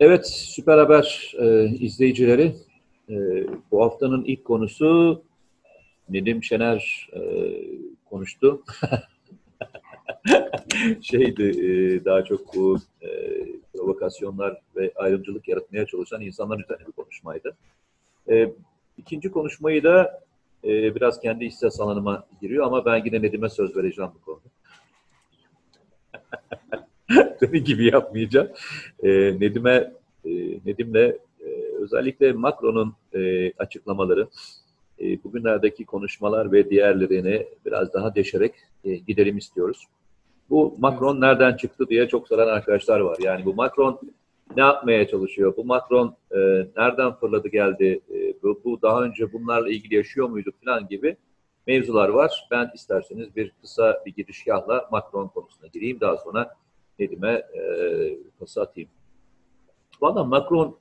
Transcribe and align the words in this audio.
Evet, 0.00 0.26
Süper 0.26 0.78
Haber 0.78 1.34
e, 1.38 1.64
izleyicileri, 1.64 2.56
e, 3.08 3.14
bu 3.70 3.84
haftanın 3.84 4.24
ilk 4.24 4.44
konusu 4.44 5.22
Nedim 6.08 6.44
Şener 6.44 7.08
e, 7.12 7.20
konuştu. 8.04 8.62
Şeydi, 11.02 11.42
e, 11.42 12.04
daha 12.04 12.24
çok 12.24 12.56
bu 12.56 12.78
e, 13.02 13.08
provokasyonlar 13.72 14.60
ve 14.76 14.92
ayrımcılık 14.96 15.48
yaratmaya 15.48 15.86
çalışan 15.86 16.20
insanlar 16.20 16.60
üzerine 16.60 16.86
bir 16.86 16.92
konuşmaydı. 16.92 17.56
E, 18.30 18.52
ikinci 18.98 19.30
konuşmayı 19.30 19.82
da 19.82 20.22
e, 20.64 20.94
biraz 20.94 21.20
kendi 21.20 21.44
ihsas 21.44 21.80
alanıma 21.80 22.26
giriyor 22.40 22.66
ama 22.66 22.84
ben 22.84 23.04
yine 23.04 23.22
Nedim'e 23.22 23.48
söz 23.48 23.76
vereceğim 23.76 24.10
bu 24.14 24.20
konuda. 24.24 24.48
Tabii 27.40 27.64
gibi 27.64 27.84
yapmayacağım. 27.84 28.48
E, 29.02 29.08
Nedim'e 29.40 29.92
e, 30.24 30.30
Nedim'le 30.66 31.14
e, 31.40 31.48
özellikle 31.80 32.32
Macron'un 32.32 32.94
e, 33.14 33.52
açıklamaları, 33.52 34.28
e, 35.00 35.24
bugünlerdeki 35.24 35.84
konuşmalar 35.84 36.52
ve 36.52 36.70
diğerlerini 36.70 37.46
biraz 37.66 37.94
daha 37.94 38.14
deşerek 38.14 38.54
e, 38.84 38.94
gidelim 38.94 39.38
istiyoruz. 39.38 39.86
Bu 40.50 40.76
Macron 40.78 41.20
nereden 41.20 41.56
çıktı 41.56 41.88
diye 41.88 42.08
çok 42.08 42.28
soran 42.28 42.48
arkadaşlar 42.48 43.00
var. 43.00 43.16
Yani 43.20 43.44
bu 43.44 43.54
Macron 43.54 44.00
ne 44.56 44.62
yapmaya 44.62 45.08
çalışıyor? 45.08 45.54
Bu 45.56 45.64
Macron 45.64 46.16
e, 46.30 46.38
nereden 46.76 47.12
fırladı 47.12 47.48
geldi? 47.48 48.00
E, 48.14 48.42
bu, 48.42 48.60
bu 48.64 48.82
daha 48.82 49.02
önce 49.02 49.32
bunlarla 49.32 49.68
ilgili 49.68 49.94
yaşıyor 49.94 50.28
muydu 50.28 50.50
falan 50.64 50.88
gibi 50.88 51.16
mevzular 51.66 52.08
var. 52.08 52.48
Ben 52.50 52.70
isterseniz 52.74 53.36
bir 53.36 53.52
kısa 53.60 54.02
bir 54.06 54.14
girişgahla 54.14 54.88
Macron 54.92 55.28
konusuna 55.28 55.66
gireyim. 55.66 56.00
Daha 56.00 56.16
sonra 56.16 56.54
Nedim'e 56.98 57.32
e, 57.32 57.62
pası 58.38 58.62
atayım. 58.62 58.90
Valla 60.02 60.24
Macron 60.24 60.76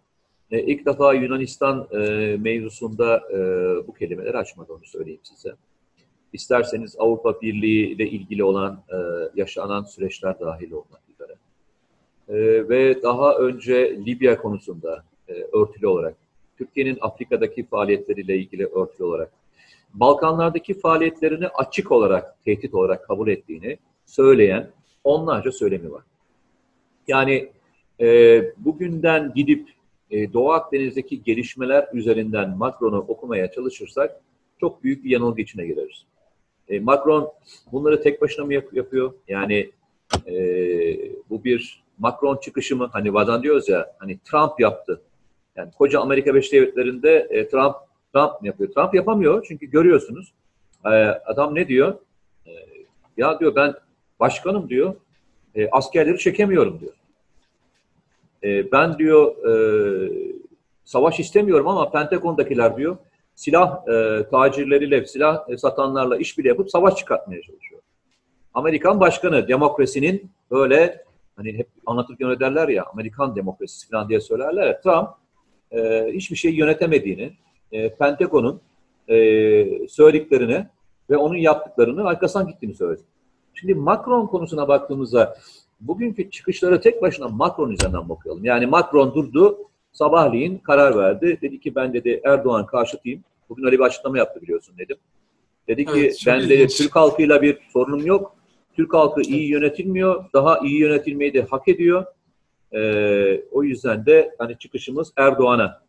e, 0.51 0.61
ilk 0.61 0.85
defa 0.85 1.13
Yunanistan 1.13 1.87
e, 1.91 1.97
mevzusunda 2.37 3.21
e, 3.33 3.37
bu 3.87 3.93
kelimeleri 3.93 4.37
açmadı 4.37 4.73
onu 4.73 4.85
söyleyeyim 4.85 5.21
size. 5.23 5.55
İsterseniz 6.33 6.95
Avrupa 6.99 7.41
Birliği 7.41 7.87
ile 7.87 8.09
ilgili 8.09 8.43
olan 8.43 8.83
e, 8.89 8.95
yaşanan 9.35 9.83
süreçler 9.83 10.39
dahil 10.39 10.71
olmak 10.71 11.01
üzere. 11.09 11.35
E, 12.29 12.69
ve 12.69 13.03
daha 13.03 13.35
önce 13.35 13.97
Libya 14.05 14.37
konusunda 14.37 15.03
e, 15.27 15.33
örtülü 15.33 15.87
olarak, 15.87 16.15
Türkiye'nin 16.57 16.97
Afrika'daki 17.01 17.65
faaliyetleriyle 17.65 18.37
ilgili 18.37 18.65
örtülü 18.65 19.03
olarak, 19.03 19.31
Balkanlardaki 19.93 20.79
faaliyetlerini 20.79 21.47
açık 21.47 21.91
olarak, 21.91 22.43
tehdit 22.43 22.73
olarak 22.73 23.07
kabul 23.07 23.27
ettiğini 23.27 23.77
söyleyen 24.05 24.71
onlarca 25.05 25.51
söylemi 25.51 25.91
var. 25.91 26.03
Yani 27.07 27.49
e, 28.01 28.41
bugünden 28.57 29.33
gidip 29.35 29.69
e, 30.11 30.33
Doğu 30.33 30.51
Akdeniz'deki 30.51 31.23
gelişmeler 31.23 31.87
üzerinden 31.93 32.57
Macron'u 32.57 32.97
okumaya 32.97 33.51
çalışırsak 33.51 34.21
çok 34.59 34.83
büyük 34.83 35.03
bir 35.03 35.09
yanılgı 35.09 35.41
içine 35.41 35.65
gireriz. 35.65 36.05
E, 36.69 36.79
Macron 36.79 37.31
bunları 37.71 38.01
tek 38.01 38.21
başına 38.21 38.45
mı 38.45 38.53
yap- 38.53 38.73
yapıyor? 38.73 39.13
Yani 39.27 39.71
e, 40.27 40.35
bu 41.29 41.43
bir 41.43 41.83
Macron 41.99 42.37
çıkışı 42.37 42.75
mı? 42.75 42.89
Hani 42.93 43.13
bazen 43.13 43.43
diyoruz 43.43 43.69
ya 43.69 43.95
hani 43.99 44.19
Trump 44.19 44.59
yaptı. 44.59 45.01
Yani 45.55 45.71
koca 45.77 45.99
Amerika 45.99 46.33
Birleşik 46.33 46.53
Devletleri'nde 46.53 47.27
e, 47.29 47.47
Trump 47.47 47.75
Trump 48.13 48.31
yapıyor? 48.43 48.71
Trump 48.71 48.93
yapamıyor 48.93 49.45
çünkü 49.47 49.65
görüyorsunuz. 49.65 50.33
E, 50.85 50.89
adam 51.05 51.55
ne 51.55 51.67
diyor? 51.67 51.95
E, 52.47 52.51
ya 53.17 53.39
diyor 53.39 53.55
ben 53.55 53.73
başkanım 54.19 54.69
diyor. 54.69 54.95
E, 55.55 55.69
askerleri 55.69 56.17
çekemiyorum 56.17 56.79
diyor. 56.79 56.93
E, 58.43 58.71
ben 58.71 58.97
diyor 58.97 59.47
e, 59.47 59.53
savaş 60.85 61.19
istemiyorum 61.19 61.67
ama 61.67 61.91
Pentagon'dakiler 61.91 62.77
diyor 62.77 62.97
silah 63.35 63.87
e, 63.87 64.25
tacirleriyle, 64.29 65.05
silah 65.05 65.49
e, 65.49 65.57
satanlarla 65.57 66.17
işbirliği 66.17 66.47
yapıp 66.47 66.71
savaş 66.71 66.95
çıkartmaya 66.95 67.41
çalışıyor. 67.41 67.81
Amerikan 68.53 68.99
başkanı 68.99 69.47
demokrasinin 69.47 70.31
böyle 70.51 71.03
hani 71.35 71.53
hep 71.53 71.67
anlatırken 71.85 72.29
öyle 72.29 72.39
derler 72.39 72.67
ya 72.67 72.85
Amerikan 72.93 73.35
demokrasisi 73.35 73.89
falan 73.89 74.09
diye 74.09 74.21
söylerler 74.21 74.67
ya 74.67 74.81
Trump 74.81 75.09
e, 75.71 76.11
hiçbir 76.13 76.35
şey 76.35 76.51
yönetemediğini 76.51 77.33
e, 77.71 77.95
Pentagon'un 77.95 78.61
e, 79.07 79.87
söylediklerini 79.87 80.67
ve 81.09 81.17
onun 81.17 81.37
yaptıklarını 81.37 82.07
arkasından 82.07 82.47
gittiğini 82.47 82.75
söyledi. 82.75 83.01
Şimdi 83.55 83.75
Macron 83.75 84.27
konusuna 84.27 84.67
baktığımızda 84.67 85.37
bugünkü 85.79 86.29
çıkışları 86.31 86.81
tek 86.81 87.01
başına 87.01 87.27
Macron 87.27 87.71
üzerinden 87.71 88.09
bakıyorum. 88.09 88.45
Yani 88.45 88.65
Macron 88.65 89.13
durdu, 89.15 89.57
sabahleyin 89.91 90.57
karar 90.57 90.97
verdi. 90.97 91.39
Dedi 91.41 91.59
ki 91.59 91.75
ben 91.75 91.93
dedi 91.93 92.21
Erdoğan 92.25 92.65
karşıtıyım. 92.65 93.23
Bugün 93.49 93.63
öyle 93.63 93.75
bir 93.75 93.83
açıklama 93.83 94.17
yaptı 94.17 94.41
biliyorsun 94.41 94.77
dedim. 94.77 94.97
Dedi 95.67 95.85
ki 95.85 95.91
Evet, 95.95 96.23
ben 96.27 96.41
dedi 96.41 96.53
ilginç. 96.53 96.77
Türk 96.77 96.95
halkıyla 96.95 97.41
bir 97.41 97.57
sorunum 97.73 98.05
yok. 98.05 98.35
Türk 98.75 98.93
halkı 98.93 99.21
iyi 99.21 99.49
yönetilmiyor. 99.49 100.25
Daha 100.33 100.59
iyi 100.59 100.79
yönetilmeyi 100.79 101.33
de 101.33 101.41
hak 101.41 101.67
ediyor. 101.67 102.05
Ee, 102.73 103.41
o 103.51 103.63
yüzden 103.63 104.05
de 104.05 104.35
hani 104.37 104.57
çıkışımız 104.57 105.13
Erdoğan'a. 105.17 105.81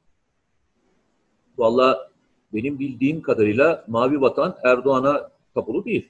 Valla 1.59 2.11
benim 2.55 2.79
bildiğim 2.79 3.23
kadarıyla 3.23 3.85
Mavi 3.89 4.21
Vatan 4.21 4.57
Erdoğan'a 4.65 5.31
kapılı 5.55 5.85
değil. 5.85 6.09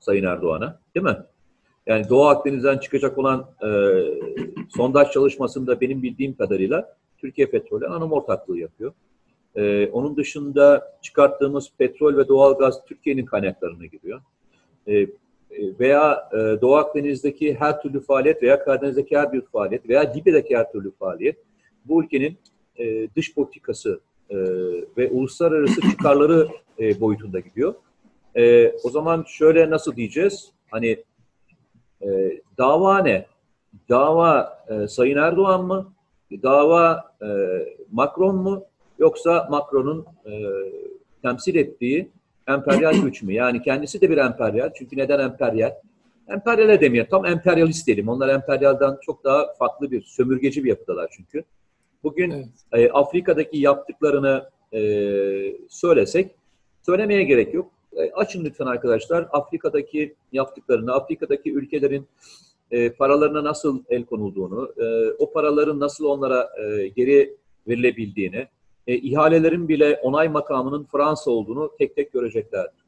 Sayın 0.00 0.24
Erdoğan'a. 0.24 0.80
Değil 0.94 1.04
mi? 1.04 1.16
Yani 1.86 2.08
Doğu 2.08 2.26
Akdeniz'den 2.26 2.78
çıkacak 2.78 3.18
olan 3.18 3.46
e, 3.62 3.68
sondaj 4.76 5.10
çalışmasında 5.10 5.80
benim 5.80 6.02
bildiğim 6.02 6.34
kadarıyla 6.34 6.96
Türkiye 7.18 7.46
Petrol'e 7.46 7.86
anonim 7.86 8.12
ortaklığı 8.12 8.58
yapıyor. 8.58 8.92
E, 9.56 9.86
onun 9.86 10.16
dışında 10.16 10.98
çıkarttığımız 11.02 11.72
petrol 11.78 12.16
ve 12.16 12.28
doğalgaz 12.28 12.84
Türkiye'nin 12.84 13.24
kaynaklarına 13.26 13.86
giriyor. 13.86 14.20
E, 14.86 14.94
e, 14.96 15.08
veya 15.80 16.28
e, 16.32 16.36
Doğu 16.36 16.76
Akdeniz'deki 16.76 17.54
her 17.54 17.82
türlü 17.82 18.00
faaliyet 18.00 18.42
veya 18.42 18.64
Karadeniz'deki 18.64 19.16
her 19.16 19.32
bir 19.32 19.40
faaliyet 19.40 19.88
veya 19.88 20.12
Libya'daki 20.12 20.56
her 20.56 20.72
türlü 20.72 20.90
faaliyet 20.90 21.36
bu 21.84 22.04
ülkenin 22.04 22.38
e, 22.76 23.08
dış 23.16 23.34
politikası 23.34 24.00
e, 24.30 24.36
ve 24.96 25.10
uluslararası 25.10 25.80
çıkarları 25.80 26.48
e, 26.78 27.00
boyutunda 27.00 27.40
gidiyor. 27.40 27.74
E, 28.36 28.72
o 28.84 28.90
zaman 28.90 29.24
şöyle 29.28 29.70
nasıl 29.70 29.96
diyeceğiz? 29.96 30.52
Hani 30.70 31.04
e, 32.02 32.08
dava 32.58 32.98
ne? 32.98 33.26
Dava 33.88 34.58
e, 34.68 34.88
Sayın 34.88 35.16
Erdoğan 35.16 35.64
mı? 35.64 35.92
Dava 36.42 37.14
e, 37.22 37.28
Macron 37.92 38.36
mu? 38.36 38.64
Yoksa 38.98 39.48
Macron'un 39.50 40.06
e, 40.26 40.32
temsil 41.22 41.54
ettiği 41.54 42.10
emperyal 42.48 42.94
güç 43.02 43.22
mü? 43.22 43.32
Yani 43.32 43.62
kendisi 43.62 44.00
de 44.00 44.10
bir 44.10 44.16
emperyal. 44.16 44.70
Çünkü 44.74 44.96
neden 44.96 45.18
emperyal? 45.18 45.74
Emperyal 46.28 46.80
demeyelim. 46.80 47.10
Tam 47.10 47.26
emperyalist 47.26 47.86
diyelim. 47.86 48.08
Onlar 48.08 48.28
emperyaldan 48.28 48.98
çok 49.02 49.24
daha 49.24 49.54
farklı 49.58 49.90
bir, 49.90 50.02
sömürgeci 50.02 50.64
bir 50.64 50.68
yapıdalar 50.68 51.08
çünkü. 51.16 51.44
Bugün 52.02 52.30
Evet. 52.30 52.48
e, 52.72 52.90
Afrika'daki 52.90 53.58
yaptıklarını 53.58 54.50
e, 54.72 54.80
söylesek 55.68 56.30
söylemeye 56.86 57.22
gerek 57.22 57.54
yok. 57.54 57.70
E, 57.96 58.10
açın 58.10 58.44
lütfen 58.44 58.66
arkadaşlar 58.66 59.28
Afrika'daki 59.32 60.14
yaptıklarını, 60.32 60.94
Afrika'daki 60.94 61.52
ülkelerin 61.52 62.06
e, 62.70 62.90
paralarına 62.90 63.44
nasıl 63.44 63.82
el 63.88 64.04
konulduğunu, 64.04 64.72
e, 64.76 65.12
o 65.18 65.32
paraların 65.32 65.80
nasıl 65.80 66.04
onlara 66.04 66.50
geri 66.96 67.36
verilebildiğini, 67.68 68.48
ihalelerin 68.86 69.68
bile 69.68 70.00
onay 70.02 70.28
makamının 70.28 70.84
Fransa 70.92 71.30
olduğunu 71.30 71.72
tek 71.78 71.96
tek 71.96 72.12
göreceklerdir. 72.12 72.84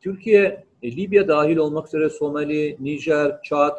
Türkiye, 0.00 0.64
Libya 0.84 1.28
dahil 1.28 1.56
olmak 1.56 1.86
üzere 1.86 2.10
Somali, 2.10 2.76
Nijer, 2.80 3.42
Çad, 3.42 3.76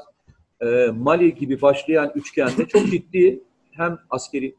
Mali 0.93 1.35
gibi 1.35 1.61
başlayan 1.61 2.11
üçgende 2.15 2.67
çok 2.67 2.87
ciddi 2.87 3.43
hem 3.71 3.99
askeri 4.09 4.55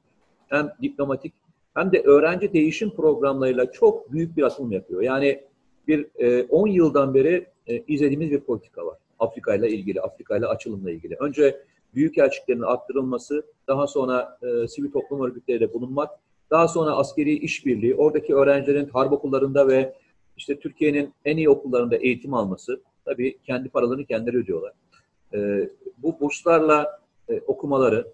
hem 0.48 0.72
diplomatik 0.82 1.41
hem 1.74 1.92
de 1.92 2.02
öğrenci 2.02 2.52
değişim 2.52 2.90
programlarıyla 2.90 3.72
çok 3.72 4.12
büyük 4.12 4.36
bir 4.36 4.42
atılım 4.42 4.72
yapıyor. 4.72 5.02
Yani 5.02 5.42
bir 5.88 6.06
e, 6.18 6.42
10 6.42 6.66
yıldan 6.66 7.14
beri 7.14 7.46
e, 7.66 7.82
izlediğimiz 7.88 8.30
bir 8.30 8.40
politika 8.40 8.86
var. 8.86 8.98
Afrika 9.18 9.54
ile 9.54 9.70
ilgili, 9.70 10.00
Afrika 10.00 10.36
ile 10.36 10.46
açılımla 10.46 10.90
ilgili. 10.90 11.16
Önce 11.20 11.60
büyük 11.94 12.18
elçiliklerin 12.18 12.60
arttırılması, 12.60 13.46
daha 13.68 13.86
sonra 13.86 14.38
e, 14.42 14.68
sivil 14.68 14.92
toplum 14.92 15.24
örgütleriyle 15.24 15.72
bulunmak, 15.72 16.10
daha 16.50 16.68
sonra 16.68 16.90
askeri 16.90 17.32
işbirliği, 17.32 17.94
oradaki 17.94 18.34
öğrencilerin 18.34 18.88
harp 18.88 19.12
okullarında 19.12 19.68
ve 19.68 19.94
işte 20.36 20.58
Türkiye'nin 20.58 21.12
en 21.24 21.36
iyi 21.36 21.50
okullarında 21.50 21.96
eğitim 21.96 22.34
alması, 22.34 22.80
tabii 23.04 23.38
kendi 23.46 23.68
paralarını 23.68 24.04
kendileri 24.04 24.36
ödüyorlar. 24.36 24.72
E, 25.34 25.68
bu 25.98 26.20
burslarla 26.20 27.00
e, 27.28 27.40
okumaları, 27.40 28.06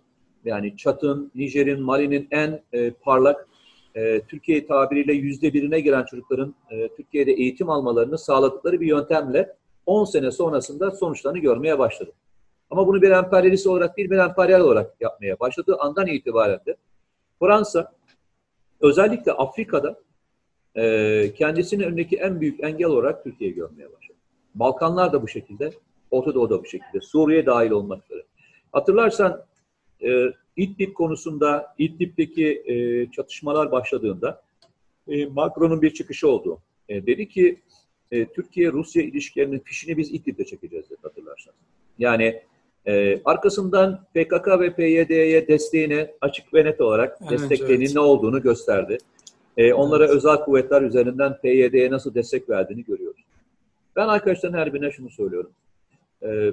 yani 0.49 0.77
Çat'ın, 0.77 1.31
Nijer'in, 1.35 1.83
Mali'nin 1.83 2.29
en 2.31 2.63
e, 2.73 2.91
parlak, 2.91 3.49
e, 3.95 4.21
Türkiye 4.21 4.67
tabiriyle 4.67 5.13
yüzde 5.13 5.53
birine 5.53 5.81
giren 5.81 6.05
çocukların 6.05 6.55
e, 6.71 6.89
Türkiye'de 6.89 7.33
eğitim 7.33 7.71
almalarını 7.71 8.19
sağladıkları 8.19 8.81
bir 8.81 8.87
yöntemle 8.87 9.57
10 9.87 10.05
sene 10.05 10.31
sonrasında 10.31 10.91
sonuçlarını 10.91 11.39
görmeye 11.39 11.79
başladı. 11.79 12.13
Ama 12.71 12.87
bunu 12.87 13.03
bir 13.03 13.11
emperyalist 13.11 13.67
olarak 13.67 13.97
değil, 13.97 14.11
bir 14.11 14.19
emperyal 14.19 14.61
olarak 14.61 15.01
yapmaya 15.01 15.41
başladığı 15.41 15.77
andan 15.77 16.07
itibaren 16.07 16.61
de 16.67 16.77
Fransa 17.41 17.93
özellikle 18.81 19.33
Afrika'da 19.33 19.99
e, 20.75 21.35
kendisinin 21.35 21.85
önündeki 21.85 22.17
en 22.17 22.41
büyük 22.41 22.65
engel 22.65 22.87
olarak 22.87 23.25
Türkiye'yi 23.25 23.57
görmeye 23.57 23.93
başladı. 23.93 24.19
Balkanlar 24.55 25.13
da 25.13 25.23
bu 25.23 25.29
şekilde, 25.29 25.71
Orta 26.11 26.35
Doğu 26.35 26.51
da 26.51 26.61
bu 26.63 26.67
şekilde, 26.67 27.01
Suriye 27.01 27.47
dahil 27.47 27.71
olmak 27.71 28.05
üzere. 28.05 28.23
Hatırlarsan 28.73 29.45
e, 30.03 30.33
İdlib 30.57 30.95
konusunda, 30.95 31.75
İdlib'deki 31.79 32.63
e, 32.67 33.07
çatışmalar 33.11 33.73
başladığında 33.73 34.43
e, 35.09 35.27
Macron'un 35.27 35.83
bir 35.83 35.95
çıkışı 35.95 36.29
oldu. 36.29 36.59
E, 36.89 37.07
dedi 37.07 37.29
ki 37.29 37.61
e, 38.13 38.27
Türkiye-Rusya 38.27 39.03
ilişkilerinin 39.03 39.59
fişini 39.59 39.97
biz 39.97 40.15
İdlib'de 40.15 40.45
çekeceğiz 40.45 40.91
dedi 40.91 40.99
hatırlarsan. 41.03 41.55
Yani 41.99 42.43
e, 42.87 43.21
arkasından 43.25 44.05
PKK 44.15 44.49
ve 44.61 44.75
PYD'ye 44.75 45.49
desteğini 45.49 46.11
açık 46.21 46.55
ve 46.55 46.65
net 46.65 46.81
olarak 46.81 47.19
evet, 47.21 47.31
desteklerinin 47.31 47.85
evet. 47.85 47.95
ne 47.95 48.01
olduğunu 48.01 48.43
gösterdi. 48.43 48.99
E, 49.57 49.73
onlara 49.73 50.05
evet. 50.05 50.15
özel 50.15 50.37
kuvvetler 50.37 50.83
üzerinden 50.83 51.39
PYD'ye 51.41 51.91
nasıl 51.91 52.15
destek 52.15 52.51
verdiğini 52.51 52.85
görüyoruz. 52.85 53.25
Ben 53.97 54.09
arkadaşların 54.09 54.59
her 54.59 54.75
birine 54.75 54.91
şunu 54.91 55.11
söylüyorum. 55.11 55.51
E, 56.23 56.53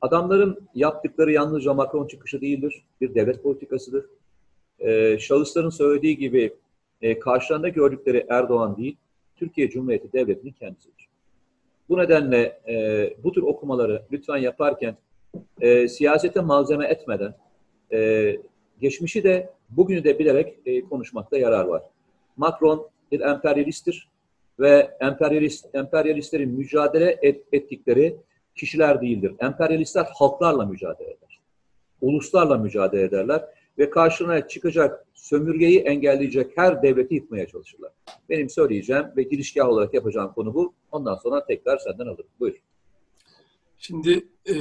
adamların 0.00 0.68
yaptıkları 0.74 1.32
yalnızca 1.32 1.74
Macron 1.74 2.06
çıkışı 2.06 2.40
değildir. 2.40 2.84
Bir 3.00 3.14
devlet 3.14 3.42
politikasıdır. 3.42 4.06
E, 4.78 5.18
şahısların 5.18 5.70
söylediği 5.70 6.16
gibi 6.16 6.54
e, 7.02 7.18
karşılarında 7.18 7.68
gördükleri 7.68 8.26
Erdoğan 8.28 8.76
değil, 8.76 8.96
Türkiye 9.36 9.70
Cumhuriyeti 9.70 10.12
Devleti'nin 10.12 10.52
kendisidir. 10.52 11.08
Bu 11.88 11.98
nedenle 11.98 12.60
e, 12.68 13.14
bu 13.24 13.32
tür 13.32 13.42
okumaları 13.42 14.02
lütfen 14.12 14.36
yaparken 14.36 14.96
e, 15.60 15.88
siyasete 15.88 16.40
malzeme 16.40 16.86
etmeden 16.86 17.34
e, 17.92 18.32
geçmişi 18.80 19.24
de 19.24 19.50
bugünü 19.70 20.04
de 20.04 20.18
bilerek 20.18 20.58
e, 20.66 20.80
konuşmakta 20.80 21.38
yarar 21.38 21.64
var. 21.64 21.82
Macron 22.36 22.88
bir 23.12 23.20
emperyalisttir 23.20 24.08
ve 24.60 24.96
emperyalist 25.00 25.74
emperyalistlerin 25.74 26.50
mücadele 26.50 27.18
et, 27.22 27.44
ettikleri 27.52 28.16
kişiler 28.56 29.00
değildir. 29.00 29.32
Emperyalistler 29.40 30.06
halklarla 30.14 30.66
mücadele 30.66 31.08
eder. 31.08 31.40
Uluslarla 32.00 32.58
mücadele 32.58 33.02
ederler 33.02 33.44
ve 33.78 33.90
karşına 33.90 34.48
çıkacak 34.48 35.06
sömürgeyi 35.14 35.80
engelleyecek 35.80 36.58
her 36.58 36.82
devleti 36.82 37.14
yıkmaya 37.14 37.46
çalışırlar. 37.46 37.92
Benim 38.28 38.50
söyleyeceğim 38.50 39.04
ve 39.16 39.22
girişgah 39.22 39.68
olarak 39.68 39.94
yapacağım 39.94 40.32
konu 40.32 40.54
bu. 40.54 40.74
Ondan 40.92 41.14
sonra 41.14 41.46
tekrar 41.46 41.78
senden 41.78 42.06
alırım. 42.06 42.30
Buyur. 42.40 42.56
Şimdi 43.78 44.28
e, 44.46 44.54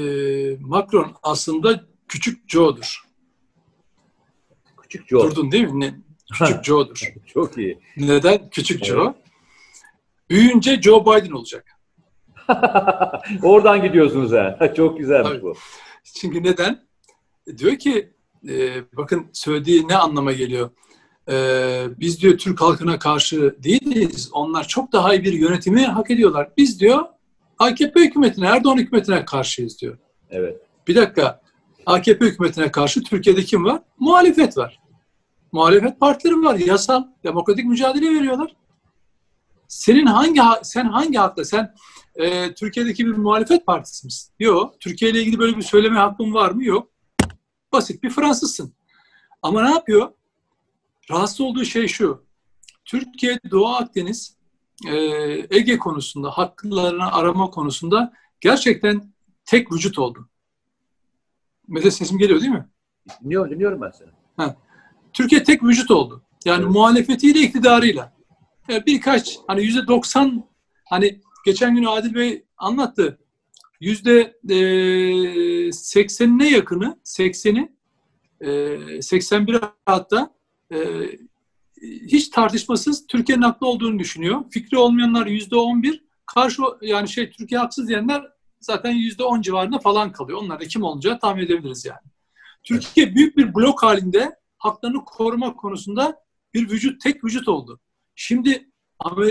Macron 0.60 1.16
aslında 1.24 1.86
küçük 2.08 2.50
Joe'dur. 2.50 3.02
Küçük 4.82 5.08
Joe. 5.10 5.24
Durdun 5.24 5.52
değil 5.52 5.68
mi? 5.68 5.80
Ne? 5.80 5.96
Küçük 6.34 6.64
Joe'dur. 6.64 7.14
Çok 7.26 7.58
iyi. 7.58 7.80
Neden? 7.98 8.50
Küçük 8.50 8.78
evet. 8.78 8.88
Joe. 8.88 9.16
Büyüyünce 10.30 10.82
Joe 10.82 11.06
Biden 11.06 11.32
olacak. 11.32 11.75
Oradan 13.44 13.82
gidiyorsunuz 13.82 14.32
ha. 14.32 14.74
Çok 14.76 15.00
Tabii. 15.08 15.42
bu. 15.42 15.54
Çünkü 16.04 16.44
neden? 16.44 16.80
Diyor 17.58 17.76
ki 17.76 18.14
e, 18.50 18.84
bakın 18.98 19.26
söylediği 19.34 19.88
ne 19.88 19.96
anlama 19.96 20.32
geliyor? 20.32 20.70
E, 21.30 21.36
biz 22.00 22.22
diyor 22.22 22.38
Türk 22.38 22.62
halkına 22.62 23.00
karşı 23.00 23.56
değiliz. 23.64 24.30
Onlar 24.34 24.68
çok 24.68 24.92
daha 24.92 25.14
iyi 25.14 25.24
bir 25.24 25.34
yönetimi 25.34 25.86
hak 25.86 26.12
ediyorlar. 26.12 26.50
Biz 26.58 26.80
diyor 26.80 27.06
AKP 27.60 28.00
hükümetine, 28.00 28.48
Erdoğan 28.48 28.78
hükümetine 28.78 29.26
karşıyız 29.26 29.82
diyor. 29.82 29.98
Evet. 30.30 30.62
Bir 30.88 30.96
dakika. 30.96 31.42
AKP 31.86 32.26
hükümetine 32.26 32.72
karşı 32.72 33.04
Türkiye'de 33.04 33.44
kim 33.44 33.66
var? 33.66 33.82
Muhalefet 34.00 34.58
var. 34.58 34.80
Muhalefet 35.52 36.00
partileri 36.00 36.44
var. 36.44 36.56
Yasal, 36.56 37.04
demokratik 37.24 37.66
mücadele 37.66 38.16
veriyorlar. 38.16 38.56
Senin 39.68 40.06
hangi 40.06 40.42
sen 40.64 40.86
hangi 40.86 41.18
hakla 41.18 41.46
sen 41.46 41.74
e, 42.16 42.54
Türkiye'deki 42.54 43.06
bir 43.06 43.12
muhalefet 43.12 43.66
partisi 43.66 44.06
misin? 44.06 44.34
Yok. 44.40 44.80
Türkiye 44.80 45.12
ile 45.12 45.22
ilgili 45.22 45.40
böyle 45.40 45.58
bir 45.58 45.62
söyleme 45.62 46.00
hakkın 46.00 46.34
var 46.34 46.52
mı? 46.52 46.64
Yok. 46.64 46.92
Basit 47.72 48.04
bir 48.04 48.10
Fransızsın. 48.10 48.74
Ama 49.42 49.64
ne 49.64 49.70
yapıyor? 49.70 50.12
Rahatsız 51.12 51.42
olduğu 51.42 51.66
şey 51.66 51.88
şu. 51.88 52.26
Türkiye, 52.86 53.40
Doğu 53.52 53.68
Akdeniz, 53.68 54.38
e, 54.88 54.96
Ege 55.50 55.78
konusunda, 55.78 56.30
haklarını 56.30 57.12
arama 57.12 57.50
konusunda 57.50 58.14
gerçekten 58.42 59.14
tek 59.46 59.72
vücut 59.72 60.00
oldu. 60.00 60.30
Mesela 61.68 61.92
sesim 61.92 62.18
geliyor 62.18 62.42
değil 62.42 62.52
mi? 62.52 62.70
Dinliyorum, 63.24 63.52
dinliyorum 63.52 63.82
ben 63.82 63.92
seni. 63.92 64.10
Ha. 64.38 64.56
Türkiye 65.14 65.44
tek 65.44 65.64
vücut 65.64 65.92
oldu. 65.92 66.24
Yani 66.46 66.64
evet. 66.64 66.74
muhalefetiyle, 66.74 67.40
iktidarıyla. 67.40 68.14
Yani 68.70 68.86
birkaç, 68.86 69.38
hani 69.48 69.64
yüzde 69.64 69.88
doksan, 69.88 70.44
hani 70.86 71.22
geçen 71.46 71.76
gün 71.76 71.84
Adil 71.84 72.16
Bey 72.16 72.46
anlattı 72.58 73.20
yüzde 73.80 74.38
e, 74.50 75.72
seksenine 75.72 76.50
yakını, 76.50 77.00
sekseni, 77.04 77.76
e, 78.42 79.02
81 79.02 79.60
hatta 79.86 80.34
e, 80.72 80.78
hiç 81.82 82.30
tartışmasız 82.30 83.08
Türkiye'nin 83.08 83.44
haklı 83.44 83.68
olduğunu 83.68 84.00
düşünüyor. 84.00 84.44
Fikri 84.52 84.78
olmayanlar 84.78 85.28
yüzde 85.28 85.56
on 85.56 85.84
bir, 85.84 86.04
karşı 86.26 86.62
yani 86.82 87.10
şey 87.10 87.30
Türkiye 87.30 87.60
haksız 87.60 87.88
diyenler 87.88 88.24
zaten 88.60 88.92
yüzde 88.92 89.24
on 89.24 89.42
civarında 89.42 89.80
falan 89.80 90.12
kalıyor. 90.12 90.40
Onlar 90.42 90.60
da 90.60 90.66
kim 90.66 90.84
olacağı 90.84 91.20
tahmin 91.20 91.44
edebiliriz 91.44 91.86
yani. 91.86 92.08
Türkiye 92.64 93.16
büyük 93.16 93.38
bir 93.38 93.56
blok 93.56 93.84
halinde 93.84 94.36
haklarını 94.58 95.06
koruma 95.06 95.56
konusunda 95.56 96.24
bir 96.54 96.70
vücut, 96.70 97.02
tek 97.02 97.24
vücut 97.24 97.48
oldu. 97.48 97.80
Şimdi 98.16 98.70
ama 99.00 99.26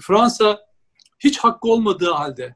Fransa 0.00 0.69
hiç 1.24 1.38
hakkı 1.38 1.68
olmadığı 1.68 2.10
halde 2.10 2.54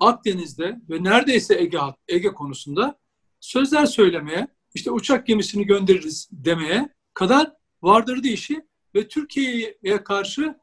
Akdeniz'de 0.00 0.80
ve 0.90 1.04
neredeyse 1.04 1.58
Ege, 1.60 1.78
Ege 2.08 2.28
konusunda 2.28 2.98
sözler 3.40 3.86
söylemeye, 3.86 4.48
işte 4.74 4.90
uçak 4.90 5.26
gemisini 5.26 5.66
göndeririz 5.66 6.28
demeye 6.32 6.88
kadar 7.14 7.52
vardırdı 7.82 8.28
işi 8.28 8.66
ve 8.94 9.08
Türkiye'ye 9.08 10.04
karşı 10.04 10.54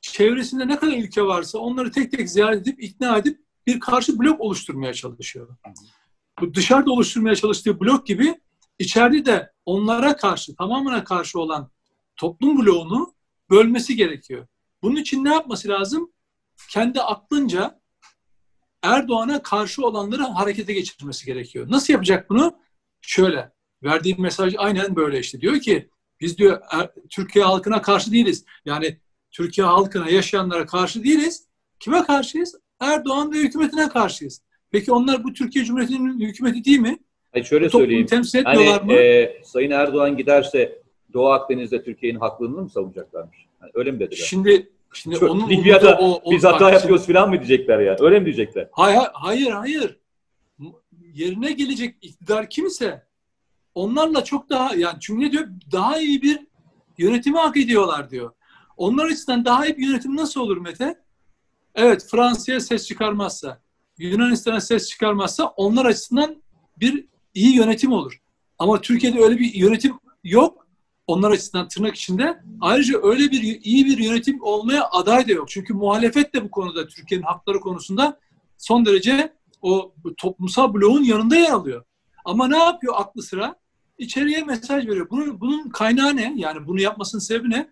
çevresinde 0.00 0.68
ne 0.68 0.78
kadar 0.78 0.96
ülke 0.96 1.22
varsa 1.22 1.58
onları 1.58 1.92
tek 1.92 2.12
tek 2.12 2.30
ziyaret 2.30 2.62
edip 2.62 2.82
ikna 2.82 3.18
edip 3.18 3.40
bir 3.66 3.80
karşı 3.80 4.18
blok 4.18 4.40
oluşturmaya 4.40 4.94
çalışıyor. 4.94 5.48
Bu 6.40 6.54
dışarıda 6.54 6.92
oluşturmaya 6.92 7.36
çalıştığı 7.36 7.80
blok 7.80 8.06
gibi 8.06 8.40
içeride 8.78 9.26
de 9.26 9.52
onlara 9.66 10.16
karşı, 10.16 10.56
tamamına 10.56 11.04
karşı 11.04 11.40
olan 11.40 11.70
toplum 12.16 12.58
bloğunu 12.58 13.14
bölmesi 13.50 13.96
gerekiyor. 13.96 14.46
Bunun 14.82 14.96
için 14.96 15.24
ne 15.24 15.34
yapması 15.34 15.68
lazım? 15.68 16.12
Kendi 16.70 17.00
aklınca 17.00 17.80
Erdoğan'a 18.82 19.42
karşı 19.42 19.86
olanları 19.86 20.22
harekete 20.22 20.72
geçirmesi 20.72 21.26
gerekiyor. 21.26 21.66
Nasıl 21.70 21.92
yapacak 21.92 22.30
bunu? 22.30 22.58
Şöyle, 23.00 23.52
verdiğim 23.82 24.20
mesaj 24.20 24.54
aynen 24.58 24.96
böyle 24.96 25.18
işte. 25.18 25.40
Diyor 25.40 25.60
ki 25.60 25.88
biz 26.20 26.38
diyor 26.38 26.60
er, 26.70 26.90
Türkiye 27.10 27.44
halkına 27.44 27.82
karşı 27.82 28.12
değiliz. 28.12 28.44
Yani 28.64 28.96
Türkiye 29.30 29.66
halkına 29.66 30.10
yaşayanlara 30.10 30.66
karşı 30.66 31.04
değiliz. 31.04 31.46
Kime 31.80 32.02
karşıyız? 32.02 32.56
Erdoğan 32.80 33.32
ve 33.32 33.36
hükümetine 33.36 33.88
karşıyız. 33.88 34.42
Peki 34.70 34.92
onlar 34.92 35.24
bu 35.24 35.32
Türkiye 35.32 35.64
Cumhuriyeti'nin 35.64 36.20
hükümeti 36.20 36.64
değil 36.64 36.78
mi? 36.78 36.98
Hayır, 37.32 37.44
şöyle 37.44 37.70
söyleyeyim. 37.70 38.06
temsil 38.06 38.38
etmiyorlar 38.38 38.80
hani, 38.80 38.92
mı? 38.92 38.98
E, 38.98 39.42
Sayın 39.44 39.70
Erdoğan 39.70 40.16
giderse 40.16 40.82
Doğu 41.12 41.28
Akdeniz'de 41.28 41.84
Türkiye'nin 41.84 42.20
haklılığını 42.20 42.62
mı 42.62 42.70
savunacaklarmış? 42.70 43.38
Yani 43.62 43.70
öyle 43.74 43.90
mi 43.90 44.00
dediler? 44.00 44.26
Şimdi 44.28 44.70
Şimdi 44.92 45.18
Çok, 45.18 45.30
onun 45.30 45.50
Libya'da 45.50 45.98
o, 45.98 46.20
o, 46.24 46.30
biz 46.30 46.44
hata 46.44 46.60
bak, 46.60 46.72
yapıyoruz 46.72 47.04
şimdi, 47.06 47.18
falan 47.18 47.30
mı 47.30 47.36
diyecekler 47.36 47.78
ya? 47.78 47.96
Öyle 48.00 48.18
mi 48.20 48.24
diyecekler? 48.24 48.68
Hayır, 48.72 49.02
hayır, 49.12 49.50
hayır. 49.50 49.98
Yerine 51.12 51.52
gelecek 51.52 51.96
iktidar 52.02 52.50
kimse 52.50 53.06
onlarla 53.74 54.24
çok 54.24 54.50
daha 54.50 54.74
yani 54.74 54.96
çünkü 55.00 55.26
ne 55.26 55.32
diyor? 55.32 55.48
Daha 55.72 56.00
iyi 56.00 56.22
bir 56.22 56.46
yönetimi 56.98 57.38
hak 57.38 57.56
ediyorlar 57.56 58.10
diyor. 58.10 58.32
Onlar 58.76 59.06
açısından 59.06 59.44
daha 59.44 59.66
iyi 59.66 59.76
bir 59.76 59.86
yönetim 59.86 60.16
nasıl 60.16 60.40
olur 60.40 60.56
Mete? 60.56 60.98
Evet 61.74 62.06
Fransa'ya 62.10 62.60
ses 62.60 62.86
çıkarmazsa, 62.86 63.60
Yunanistan'a 63.98 64.60
ses 64.60 64.88
çıkarmazsa 64.88 65.46
onlar 65.46 65.86
açısından 65.86 66.42
bir 66.76 67.04
iyi 67.34 67.56
yönetim 67.56 67.92
olur. 67.92 68.20
Ama 68.58 68.80
Türkiye'de 68.80 69.20
öyle 69.22 69.38
bir 69.38 69.54
yönetim 69.54 69.94
yok 70.24 70.67
onlar 71.08 71.30
açısından 71.30 71.68
tırnak 71.68 71.96
içinde. 71.96 72.40
Ayrıca 72.60 72.98
öyle 73.02 73.30
bir 73.30 73.60
iyi 73.64 73.86
bir 73.86 73.98
yönetim 73.98 74.42
olmaya 74.42 74.88
aday 74.90 75.28
da 75.28 75.32
yok. 75.32 75.48
Çünkü 75.48 75.74
muhalefet 75.74 76.34
de 76.34 76.44
bu 76.44 76.50
konuda 76.50 76.88
Türkiye'nin 76.88 77.24
hakları 77.24 77.60
konusunda 77.60 78.20
son 78.58 78.86
derece 78.86 79.32
o 79.62 79.94
toplumsal 80.16 80.74
bloğun 80.74 81.02
yanında 81.02 81.36
yer 81.36 81.50
alıyor. 81.50 81.84
Ama 82.24 82.48
ne 82.48 82.58
yapıyor 82.58 82.94
aklı 82.96 83.22
sıra? 83.22 83.56
İçeriye 83.98 84.44
mesaj 84.44 84.86
veriyor. 84.86 85.10
Bunun, 85.10 85.40
bunun 85.40 85.68
kaynağı 85.68 86.16
ne? 86.16 86.34
Yani 86.36 86.66
bunu 86.66 86.80
yapmasının 86.80 87.20
sebebi 87.20 87.50
ne? 87.50 87.70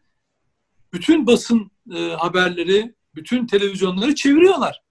Bütün 0.93 1.27
basın 1.27 1.71
e, 1.95 2.09
haberleri, 2.11 2.95
bütün 3.15 3.47
televizyonları 3.47 4.15
çeviriyorlar. 4.15 4.83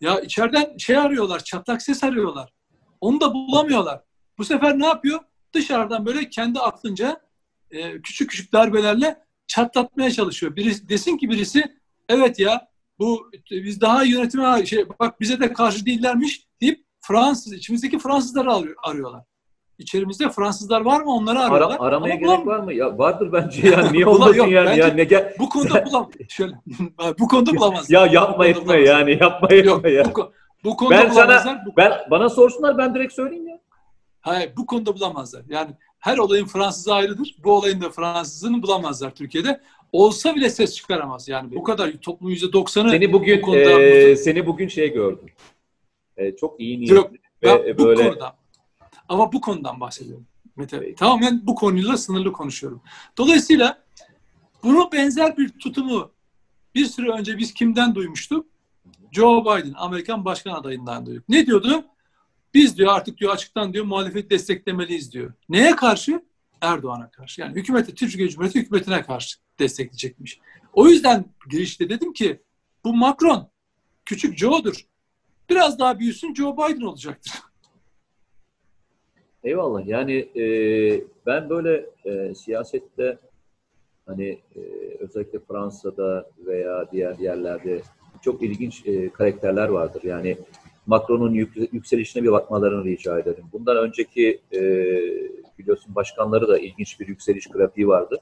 Ya 0.00 0.20
içeriden 0.20 0.76
şey 0.76 0.96
arıyorlar, 0.96 1.44
çatlak 1.44 1.82
ses 1.82 2.04
arıyorlar. 2.04 2.52
Onu 3.00 3.20
da 3.20 3.34
bulamıyorlar. 3.34 4.00
Bu 4.38 4.44
sefer 4.44 4.78
ne 4.78 4.86
yapıyor? 4.86 5.20
Dışarıdan 5.52 6.06
böyle 6.06 6.30
kendi 6.30 6.60
aklınca 6.60 7.25
e, 7.70 8.02
küçük 8.02 8.30
küçük 8.30 8.52
darbelerle 8.52 9.16
çatlatmaya 9.46 10.10
çalışıyor. 10.10 10.56
Birisi, 10.56 10.88
desin 10.88 11.16
ki 11.16 11.30
birisi 11.30 11.64
evet 12.08 12.38
ya 12.38 12.68
bu 12.98 13.30
biz 13.50 13.80
daha 13.80 14.02
yönetime 14.02 14.66
şey 14.66 14.84
bak 15.00 15.20
bize 15.20 15.40
de 15.40 15.52
karşı 15.52 15.86
değillermiş 15.86 16.46
deyip 16.60 16.84
Fransız 17.00 17.52
içimizdeki 17.52 17.98
Fransızları 17.98 18.52
arıyor, 18.54 18.76
arıyorlar. 18.84 19.22
İçerimizde 19.78 20.30
Fransızlar 20.30 20.80
var 20.80 21.00
mı 21.00 21.14
onları 21.14 21.38
arıyorlar. 21.40 21.76
Ara, 21.76 21.86
aramaya 21.88 22.14
Ama 22.14 22.24
gerek 22.34 22.46
var 22.46 22.58
mı? 22.58 22.74
Ya 22.74 22.98
vardır 22.98 23.32
bence 23.32 23.68
ya. 23.68 23.88
Niye 23.92 24.06
olmasın 24.06 24.34
yok, 24.34 24.50
yani? 24.50 24.78
ya 24.78 24.86
ne 24.86 25.04
gel 25.04 25.34
Bu 25.38 25.48
konuda 25.48 25.84
bulam 25.86 26.10
şöyle 26.28 26.52
bu 27.18 27.28
konuda 27.28 27.54
bulamaz. 27.56 27.90
ya 27.90 28.06
yapma 28.06 28.46
etme 28.46 28.76
yani 28.80 29.18
yapma 29.20 29.48
etme 29.50 29.70
Yok, 29.70 29.84
ya. 29.90 30.04
bu, 30.14 30.32
bu 30.64 30.76
konuda 30.76 30.94
Ben 30.94 31.08
sana- 31.10 31.26
bulamazlar. 31.28 31.66
Bu, 31.66 31.76
Ben 31.76 31.92
bana 32.10 32.28
sorsunlar 32.28 32.78
ben 32.78 32.94
direkt 32.94 33.12
söyleyeyim 33.12 33.48
ya. 33.48 33.58
hayır, 34.20 34.52
bu 34.56 34.66
konuda 34.66 34.94
bulamazlar. 34.94 35.42
Yani 35.48 35.70
her 35.98 36.18
olayın 36.18 36.46
Fransızı 36.46 36.94
ayrıdır. 36.94 37.36
Bu 37.44 37.52
olayın 37.52 37.80
da 37.80 37.90
Fransızını 37.90 38.62
bulamazlar 38.62 39.14
Türkiye'de. 39.14 39.60
Olsa 39.92 40.34
bile 40.34 40.50
ses 40.50 40.74
çıkaramaz. 40.74 41.28
Yani 41.28 41.54
bu 41.56 41.62
kadar 41.62 41.92
toplumun 41.92 42.30
yüzde 42.32 42.52
doksanı 42.52 42.90
Seni 42.90 43.12
bugün 43.12 43.42
bu 43.42 43.46
konuda- 43.46 43.82
e, 43.82 44.16
seni 44.16 44.46
bugün 44.46 44.68
şey 44.68 44.92
gördüm. 44.92 45.26
E, 46.16 46.36
çok 46.36 46.60
iyi 46.60 46.80
niyetli 46.80 46.94
Yok, 46.94 47.10
ve 47.42 47.78
bu 47.78 47.84
böyle 47.84 48.08
konuda 48.08 48.36
ama 49.08 49.32
bu 49.32 49.40
konudan 49.40 49.80
bahsediyorum. 49.80 50.26
Mete, 50.56 50.80
Peki. 50.80 50.94
tamamen 50.94 51.46
bu 51.46 51.54
konuyla 51.54 51.96
sınırlı 51.96 52.32
konuşuyorum. 52.32 52.82
Dolayısıyla 53.18 53.82
bunu 54.62 54.90
benzer 54.92 55.36
bir 55.36 55.48
tutumu 55.48 56.10
bir 56.74 56.84
süre 56.86 57.10
önce 57.10 57.38
biz 57.38 57.54
kimden 57.54 57.94
duymuştuk? 57.94 58.46
Joe 59.12 59.42
Biden, 59.44 59.74
Amerikan 59.76 60.24
başkan 60.24 60.54
adayından 60.54 61.06
duyduk. 61.06 61.24
Ne 61.28 61.46
diyordu? 61.46 61.84
Biz 62.56 62.78
diyor 62.78 62.92
artık 62.92 63.18
diyor 63.18 63.32
açıktan 63.32 63.72
diyor 63.72 63.84
muhalefet 63.84 64.30
desteklemeliyiz 64.30 65.12
diyor. 65.12 65.32
Neye 65.48 65.76
karşı? 65.76 66.22
Erdoğan'a 66.60 67.10
karşı. 67.10 67.40
Yani 67.40 67.56
hükümete, 67.56 67.94
Türkiye 67.94 68.28
Cumhuriyeti 68.28 68.60
hükümetine 68.60 69.02
karşı 69.02 69.38
destekleyecekmiş. 69.58 70.40
O 70.72 70.88
yüzden 70.88 71.24
girişte 71.50 71.88
dedim 71.88 72.12
ki 72.12 72.42
bu 72.84 72.94
Macron 72.94 73.50
küçük 74.04 74.38
Joe'dur. 74.38 74.86
Biraz 75.50 75.78
daha 75.78 75.98
büyüsün 75.98 76.34
Joe 76.34 76.56
Biden 76.56 76.80
olacaktır. 76.80 77.32
eyvallah 79.44 79.86
yani 79.86 80.14
e, 80.14 80.44
ben 81.26 81.50
böyle 81.50 81.86
e, 82.04 82.34
siyasette 82.34 83.18
hani 84.06 84.38
e, 84.56 84.60
özellikle 84.98 85.38
Fransa'da 85.38 86.30
veya 86.38 86.92
diğer 86.92 87.18
yerlerde 87.18 87.82
çok 88.22 88.42
ilginç 88.42 88.86
e, 88.86 89.10
karakterler 89.10 89.68
vardır. 89.68 90.02
Yani 90.02 90.36
Macron'un 90.86 91.34
yük- 91.34 91.72
yükselişine 91.72 92.22
bir 92.22 92.32
bakmalarını 92.32 92.84
rica 92.84 93.18
ederim. 93.18 93.44
Bundan 93.52 93.76
önceki 93.76 94.40
e, 94.52 94.60
biliyorsun 95.58 95.94
başkanları 95.94 96.48
da 96.48 96.58
ilginç 96.58 97.00
bir 97.00 97.08
yükseliş 97.08 97.46
grafiği 97.46 97.88
vardı. 97.88 98.20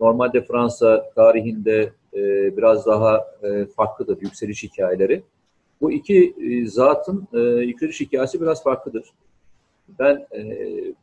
Normalde 0.00 0.44
Fransa 0.44 1.10
tarihinde 1.14 1.92
e, 2.14 2.56
biraz 2.56 2.86
daha 2.86 3.24
e, 3.42 3.66
farklıdır 3.66 4.22
yükseliş 4.22 4.62
hikayeleri. 4.62 5.22
Bu 5.80 5.92
iki 5.92 6.34
e, 6.40 6.66
zatın 6.66 7.28
e, 7.32 7.38
yükseliş 7.40 8.00
hikayesi 8.00 8.40
biraz 8.40 8.62
farklıdır. 8.62 9.04
Ben 9.98 10.26
e, 10.36 10.58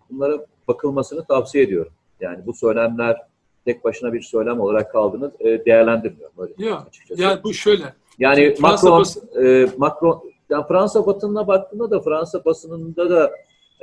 bunlara 0.10 0.46
bakılmasını 0.68 1.26
tavsiye 1.26 1.64
ediyorum. 1.64 1.92
Yani 2.20 2.46
bu 2.46 2.54
söylemler 2.54 3.18
tek 3.66 3.84
başına 3.84 4.14
bir 4.14 4.22
söylem 4.22 4.60
olarak 4.60 4.92
kaldığını 4.92 5.32
e, 5.40 5.66
değerlendirmiyorum 5.66 6.36
öyle 6.38 6.54
Yok. 6.70 6.84
açıkçası. 6.88 7.22
Yani 7.22 7.44
bu 7.44 7.54
şöyle. 7.54 7.94
Yani 8.20 8.56
Fransa 8.56 8.90
Macron, 8.90 9.44
e, 9.44 9.68
Macron, 9.78 10.31
yani 10.52 10.68
Fransa 10.68 11.06
basınına 11.06 11.48
baktığında 11.48 11.92
da 11.92 12.02
Fransa 12.02 12.46
basınında 12.46 13.10
da 13.10 13.32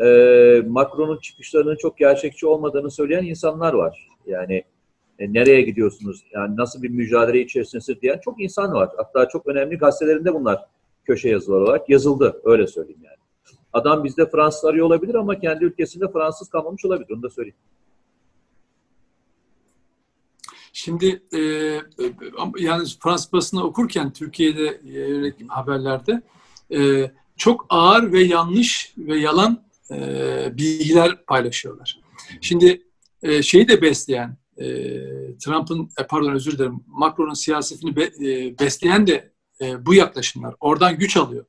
e, 0.05 0.63
Macron'un 0.67 1.19
çıkışlarının 1.19 1.77
çok 1.77 1.99
gerçekçi 1.99 2.47
olmadığını 2.47 2.91
söyleyen 2.91 3.25
insanlar 3.25 3.73
var. 3.73 4.09
Yani 4.27 4.65
e, 5.19 5.33
nereye 5.33 5.63
gidiyorsunuz? 5.63 6.25
Yani 6.33 6.57
nasıl 6.57 6.83
bir 6.83 6.89
mücadele 6.89 7.41
içerisindesiniz 7.41 8.03
diyen 8.03 8.19
çok 8.25 8.41
insan 8.41 8.73
var. 8.73 8.91
Hatta 8.97 9.29
çok 9.29 9.47
önemli 9.47 9.79
gazetelerinde 9.79 10.35
bunlar 10.35 10.65
köşe 11.05 11.29
yazıları 11.29 11.65
olarak 11.65 11.91
yazıldı. 11.91 12.41
Öyle 12.45 12.67
söyleyeyim 12.67 13.01
yani. 13.05 13.17
Adam 13.73 14.05
bizde 14.05 14.31
Fransız 14.31 14.65
arıyor 14.65 14.87
olabilir 14.87 15.15
ama 15.15 15.41
kendi 15.41 15.65
ülkesinde 15.65 16.13
Fransız 16.13 16.49
kalmamış 16.49 16.85
olabilir. 16.85 17.11
Onu 17.11 17.23
da 17.23 17.31
söyleyeyim. 17.31 17.57
Şimdi 20.73 21.23
e, 21.33 21.39
e, 21.39 21.81
yani 22.59 22.89
Fransız 23.01 23.33
basını 23.33 23.65
okurken 23.65 24.13
Türkiye'de 24.13 24.81
yönelik 24.85 25.35
haberlerde 25.51 26.23
e, 26.75 27.11
çok 27.37 27.67
ağır 27.69 28.13
ve 28.13 28.23
yanlış 28.23 28.95
ve 28.99 29.21
yalan 29.21 29.65
e, 29.91 29.97
bilgiler 30.59 31.25
paylaşıyorlar. 31.27 32.01
Şimdi 32.41 32.83
e, 33.23 33.43
şeyi 33.43 33.69
de 33.69 33.83
besleyen 33.83 34.37
e, 34.57 34.67
Trump'ın 35.39 35.91
e, 36.01 36.07
pardon 36.07 36.33
özür 36.33 36.53
dilerim 36.53 36.81
Macron'un 36.87 37.35
siyasetini 37.35 37.97
be, 37.97 38.03
e, 38.03 38.59
besleyen 38.59 39.07
de 39.07 39.33
e, 39.61 39.87
bu 39.87 39.95
yaklaşımlar. 39.95 40.55
Oradan 40.61 40.99
güç 40.99 41.17
alıyor. 41.17 41.45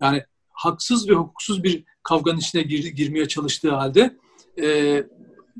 Yani 0.00 0.24
haksız 0.50 1.08
ve 1.08 1.14
hukuksuz 1.14 1.64
bir 1.64 1.84
kavganın 2.02 2.38
içine 2.38 2.62
gir, 2.62 2.84
girmeye 2.84 3.28
çalıştığı 3.28 3.70
halde 3.70 4.16
e, 4.62 5.02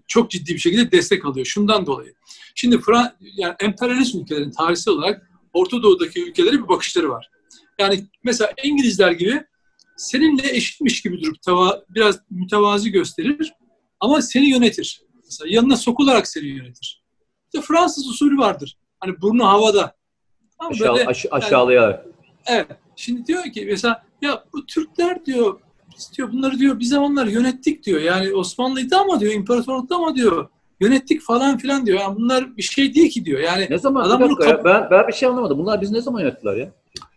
çok 0.07 0.31
ciddi 0.31 0.55
bir 0.55 0.59
şekilde 0.59 0.93
destek 0.93 1.25
alıyor. 1.25 1.47
Şundan 1.47 1.87
dolayı. 1.87 2.15
Şimdi 2.55 2.81
Fran 2.81 3.17
yani 3.21 3.55
emperyalist 3.61 4.15
ülkelerin 4.15 4.51
tarihsel 4.51 4.95
olarak 4.95 5.31
Orta 5.53 5.83
Doğu'daki 5.83 6.25
ülkelere 6.29 6.53
bir 6.53 6.69
bakışları 6.69 7.11
var. 7.11 7.31
Yani 7.81 8.05
mesela 8.25 8.53
İngilizler 8.65 9.13
gibi 9.13 9.45
seninle 9.97 10.51
eşitmiş 10.57 11.03
gibi 11.03 11.23
durup 11.23 11.43
tava, 11.43 11.83
biraz 11.89 12.19
mütevazi 12.31 12.91
gösterir 12.91 13.53
ama 14.01 14.23
seni 14.23 14.51
yönetir. 14.51 15.03
Mesela 15.25 15.55
yanına 15.55 15.77
sokularak 15.77 16.29
seni 16.29 16.47
yönetir. 16.47 17.03
İşte 17.45 17.67
Fransız 17.67 18.09
usulü 18.09 18.39
vardır. 18.39 18.79
Hani 19.01 19.21
burnu 19.21 19.47
havada. 19.49 19.97
Ama 20.59 20.71
Aşağı, 20.71 20.95
böyle- 20.95 21.07
aş- 21.07 21.27
aşağılayarak. 21.31 22.07
Evet. 22.47 22.67
Şimdi 22.97 23.27
diyor 23.27 23.45
ki 23.45 23.65
mesela 23.67 24.07
ya 24.23 24.45
bu 24.53 24.67
Türkler 24.67 25.27
diyor 25.27 25.61
biz 25.97 26.13
diyor 26.17 26.33
bunları 26.33 26.59
diyor 26.59 26.79
bir 26.79 26.85
zamanlar 26.85 27.27
yönettik 27.27 27.85
diyor. 27.85 28.01
Yani 28.01 28.35
Osmanlı'ydı 28.35 28.97
ama 28.97 29.21
diyor 29.21 29.33
imparatorlukta 29.33 29.97
ama 29.97 30.15
diyor 30.15 30.49
yönettik 30.81 31.23
falan 31.23 31.59
filan 31.59 31.87
diyor. 31.87 32.01
Yani 32.01 32.17
bunlar 32.17 32.57
bir 32.57 32.63
şey 32.63 32.95
değil 32.95 33.11
ki 33.11 33.25
diyor. 33.25 33.41
Yani 33.41 33.67
Ne 33.71 33.79
zaman? 33.79 34.05
Adam 34.05 34.21
bunu 34.21 34.47
ya, 34.47 34.65
ben, 34.65 34.89
ben 34.91 35.09
bir 35.09 35.13
şey 35.13 35.29
anlamadım. 35.29 35.59
Bunlar 35.59 35.81
biz 35.81 35.91
ne 35.91 36.01
zaman 36.01 36.21
yönettiler 36.21 36.57
ya? 36.57 36.71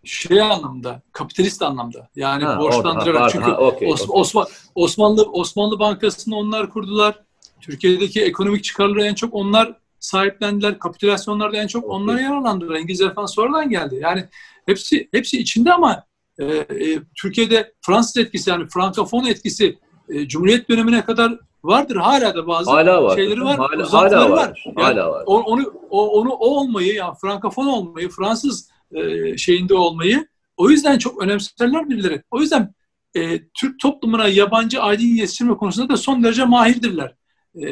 şey 0.03 0.41
anlamda, 0.41 1.01
kapitalist 1.11 1.61
anlamda. 1.61 2.09
Yani 2.15 2.43
Ha, 2.43 2.59
borçlandırarak 2.59 3.15
orada, 3.21 3.29
çünkü 3.29 3.45
ha, 3.45 3.57
okey, 3.57 3.87
Os- 3.87 4.03
okey. 4.03 4.21
Osman, 4.21 4.47
Osmanlı 4.75 5.23
Osmanlı 5.23 5.79
Bankası'nı 5.79 6.35
onlar 6.35 6.69
kurdular. 6.69 7.19
Türkiye'deki 7.61 8.21
ekonomik 8.21 8.63
çıkarları 8.63 9.03
en 9.03 9.13
çok 9.15 9.33
onlar 9.33 9.73
sahiplendiler. 9.99 10.79
Kapitülasyonlarda 10.79 11.57
en 11.57 11.67
çok 11.67 11.83
Okey. 11.83 11.95
onlar 11.95 12.19
yararlandılar. 12.19 12.75
İngilizler 12.75 13.13
falan 13.15 13.25
sonradan 13.25 13.69
geldi. 13.69 13.99
Yani 14.01 14.25
hepsi 14.65 15.09
hepsi 15.11 15.37
içinde 15.39 15.73
ama 15.73 16.03
e, 16.39 16.45
e, 16.45 16.99
Türkiye'de 17.15 17.73
Fransız 17.81 18.17
etkisi 18.17 18.49
yani 18.49 18.67
Frankofon 18.73 19.25
etkisi 19.25 19.77
e, 20.11 20.27
Cumhuriyet 20.27 20.69
dönemine 20.69 21.05
kadar 21.05 21.39
vardır. 21.63 21.95
Hala 21.95 22.35
da 22.35 22.47
bazı 22.47 22.71
Hala 22.71 23.03
var. 23.03 23.15
şeyleri 23.15 23.41
var. 23.41 23.57
Hala, 23.57 23.93
hala 23.93 24.29
var. 24.29 24.37
var. 24.37 24.63
Yani 24.65 24.81
Hala 24.81 25.11
var. 25.11 25.23
onu 25.25 25.73
o, 25.89 26.07
onu 26.19 26.29
o 26.29 26.47
olmayı 26.47 26.93
yani 26.93 27.15
Frankofon 27.21 27.65
olmayı 27.65 28.09
Fransız 28.09 28.69
e, 28.91 29.37
şeyinde 29.37 29.73
olmayı 29.73 30.27
o 30.57 30.69
yüzden 30.69 30.97
çok 30.97 31.23
önemserler 31.23 31.89
birileri. 31.89 32.23
O 32.31 32.41
yüzden 32.41 32.73
e, 33.15 33.47
Türk 33.47 33.79
toplumuna 33.79 34.27
yabancı 34.27 34.81
aydın 34.81 35.03
yetiştirme 35.03 35.57
konusunda 35.57 35.93
da 35.93 35.97
son 35.97 36.23
derece 36.23 36.45
mahirdirler 36.45 37.15
e, 37.55 37.63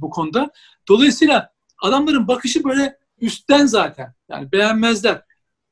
bu 0.00 0.10
konuda. 0.10 0.50
Dolayısıyla 0.88 1.52
adamların 1.82 2.28
bakışı 2.28 2.64
böyle 2.64 2.98
üstten 3.20 3.66
zaten. 3.66 4.14
Yani 4.28 4.52
beğenmezler. 4.52 5.22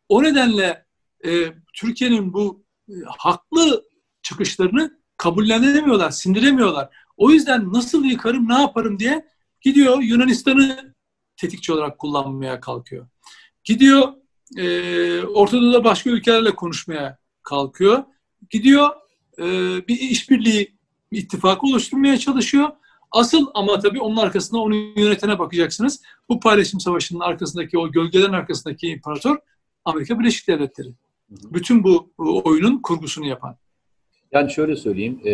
O 0.09 0.23
nedenle 0.23 0.87
e, 1.27 1.31
Türkiye'nin 1.75 2.33
bu 2.33 2.65
e, 2.89 2.93
haklı 3.19 3.85
çıkışlarını 4.23 5.01
kabullenemiyorlar, 5.17 6.11
sindiremiyorlar. 6.11 6.89
O 7.17 7.31
yüzden 7.31 7.73
nasıl 7.73 8.05
yıkarım, 8.05 8.49
ne 8.49 8.61
yaparım 8.61 8.99
diye 8.99 9.27
gidiyor 9.61 10.03
Yunanistan'ı 10.03 10.95
tetikçi 11.37 11.73
olarak 11.73 11.99
kullanmaya 11.99 12.61
kalkıyor. 12.61 13.07
Gidiyor 13.65 14.13
e, 14.57 15.23
Orta 15.23 15.61
Doğu'da 15.61 15.85
başka 15.85 16.11
ülkelerle 16.11 16.55
konuşmaya 16.55 17.19
kalkıyor. 17.43 18.05
Gidiyor 18.51 18.91
e, 19.39 19.45
bir 19.89 20.01
işbirliği 20.01 20.77
bir 21.13 21.19
ittifak 21.19 21.65
oluşturmaya 21.65 22.19
çalışıyor. 22.19 22.69
Asıl 23.11 23.47
ama 23.55 23.79
tabii 23.79 24.01
onun 24.01 24.17
arkasında 24.17 24.61
onu 24.61 24.75
yönetene 24.75 25.39
bakacaksınız. 25.39 26.03
Bu 26.29 26.41
paylaşım 26.41 26.81
savaşının 26.81 27.21
arkasındaki 27.21 27.79
o 27.79 27.91
gölgelerin 27.91 28.33
arkasındaki 28.33 28.89
imparator 28.89 29.37
Amerika 29.85 30.21
Birleşik 30.21 30.49
Devletleri. 30.49 30.89
Bütün 31.31 31.85
bu 31.85 32.11
oyunun 32.19 32.83
kurgusunu 32.83 33.27
yapan. 33.27 33.57
Yani 34.33 34.51
şöyle 34.51 34.77
söyleyeyim, 34.77 35.21
e, 35.25 35.33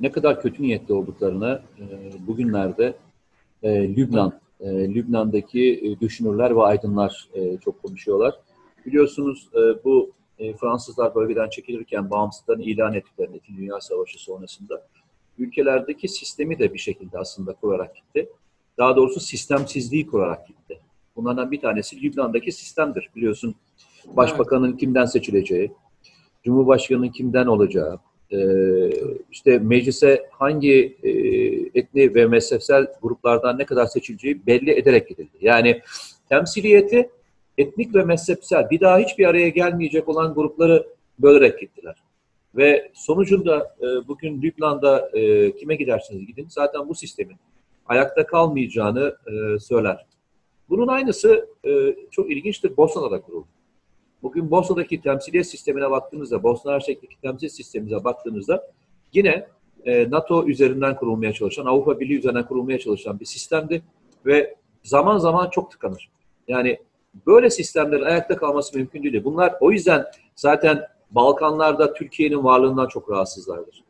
ne 0.00 0.12
kadar 0.12 0.42
kötü 0.42 0.62
niyetli 0.62 0.94
olduklarını 0.94 1.62
e, 1.78 1.84
bugünlerde 2.26 2.94
e, 3.62 3.96
Lübnan, 3.96 4.40
e, 4.60 4.94
Lübnan'daki 4.94 5.80
e, 5.84 6.00
düşünürler 6.00 6.56
ve 6.56 6.62
aydınlar 6.62 7.28
e, 7.34 7.58
çok 7.58 7.82
konuşuyorlar. 7.82 8.34
Biliyorsunuz 8.86 9.48
e, 9.54 9.84
bu 9.84 10.10
e, 10.38 10.52
Fransızlar 10.52 11.14
bölgeden 11.14 11.48
çekilirken 11.48 12.10
bağımsızlığını 12.10 12.62
ilan 12.62 12.94
ettiklerinde 12.94 13.36
İkinci 13.36 13.60
Dünya 13.60 13.80
Savaşı 13.80 14.18
sonrasında 14.22 14.86
ülkelerdeki 15.38 16.08
sistemi 16.08 16.58
de 16.58 16.74
bir 16.74 16.78
şekilde 16.78 17.18
aslında 17.18 17.52
kurarak 17.52 17.96
gitti. 17.96 18.28
Daha 18.78 18.96
doğrusu 18.96 19.20
sistemsizliği 19.20 20.06
kurarak 20.06 20.48
gitti. 20.48 20.80
Bunlardan 21.16 21.50
bir 21.50 21.60
tanesi 21.60 22.02
Lübnan'daki 22.02 22.52
sistemdir. 22.52 23.10
Biliyorsun 23.16 23.54
başbakanın 24.06 24.76
kimden 24.76 25.04
seçileceği, 25.04 25.72
cumhurbaşkanının 26.44 27.08
kimden 27.08 27.46
olacağı, 27.46 27.98
e, 28.32 28.38
işte 29.30 29.58
meclise 29.58 30.26
hangi 30.30 30.96
e, 31.02 31.10
etni 31.78 32.14
ve 32.14 32.26
mezhepsel 32.26 32.86
gruplardan 33.02 33.58
ne 33.58 33.64
kadar 33.66 33.86
seçileceği 33.86 34.46
belli 34.46 34.70
ederek 34.70 35.08
gidildi. 35.08 35.36
Yani 35.40 35.80
temsiliyeti 36.28 37.10
etnik 37.58 37.94
ve 37.94 38.04
mezhepsel 38.04 38.70
bir 38.70 38.80
daha 38.80 38.98
hiçbir 38.98 39.26
araya 39.26 39.48
gelmeyecek 39.48 40.08
olan 40.08 40.34
grupları 40.34 40.86
bölerek 41.18 41.60
gittiler. 41.60 42.02
Ve 42.56 42.90
sonucunda 42.94 43.76
e, 43.80 44.08
bugün 44.08 44.42
Lübnan'da 44.42 45.10
e, 45.14 45.52
kime 45.56 45.74
giderseniz 45.74 46.26
gidin 46.26 46.46
zaten 46.48 46.88
bu 46.88 46.94
sistemin 46.94 47.36
ayakta 47.86 48.26
kalmayacağını 48.26 49.16
söyler. 49.60 50.06
Bunun 50.68 50.88
aynısı 50.88 51.48
çok 52.10 52.30
ilginçtir 52.30 52.76
Bosna'da 52.76 53.20
kuruldu. 53.20 53.46
Bugün 54.24 54.50
Bosna'daki 54.50 55.00
temsiliyet 55.00 55.46
sistemine 55.46 55.90
baktığınızda, 55.90 56.42
Bosna 56.42 56.72
Hersek'teki 56.72 57.20
temsil 57.20 57.48
sistemimize 57.48 58.04
baktığınızda 58.04 58.70
yine 59.12 59.46
e, 59.84 60.10
NATO 60.10 60.46
üzerinden 60.46 60.96
kurulmaya 60.96 61.32
çalışan, 61.32 61.66
Avrupa 61.66 62.00
Birliği 62.00 62.18
üzerinden 62.18 62.46
kurulmaya 62.46 62.78
çalışan 62.78 63.20
bir 63.20 63.24
sistemdi 63.24 63.82
ve 64.26 64.54
zaman 64.82 65.18
zaman 65.18 65.50
çok 65.50 65.70
tıkanır. 65.70 66.10
Yani 66.48 66.78
böyle 67.26 67.50
sistemlerin 67.50 68.02
ayakta 68.02 68.36
kalması 68.36 68.76
mümkün 68.78 69.02
değil. 69.02 69.24
Bunlar 69.24 69.54
o 69.60 69.72
yüzden 69.72 70.04
zaten 70.36 70.86
Balkanlarda 71.10 71.94
Türkiye'nin 71.94 72.44
varlığından 72.44 72.88
çok 72.88 73.10
rahatsızlardır. 73.10 73.84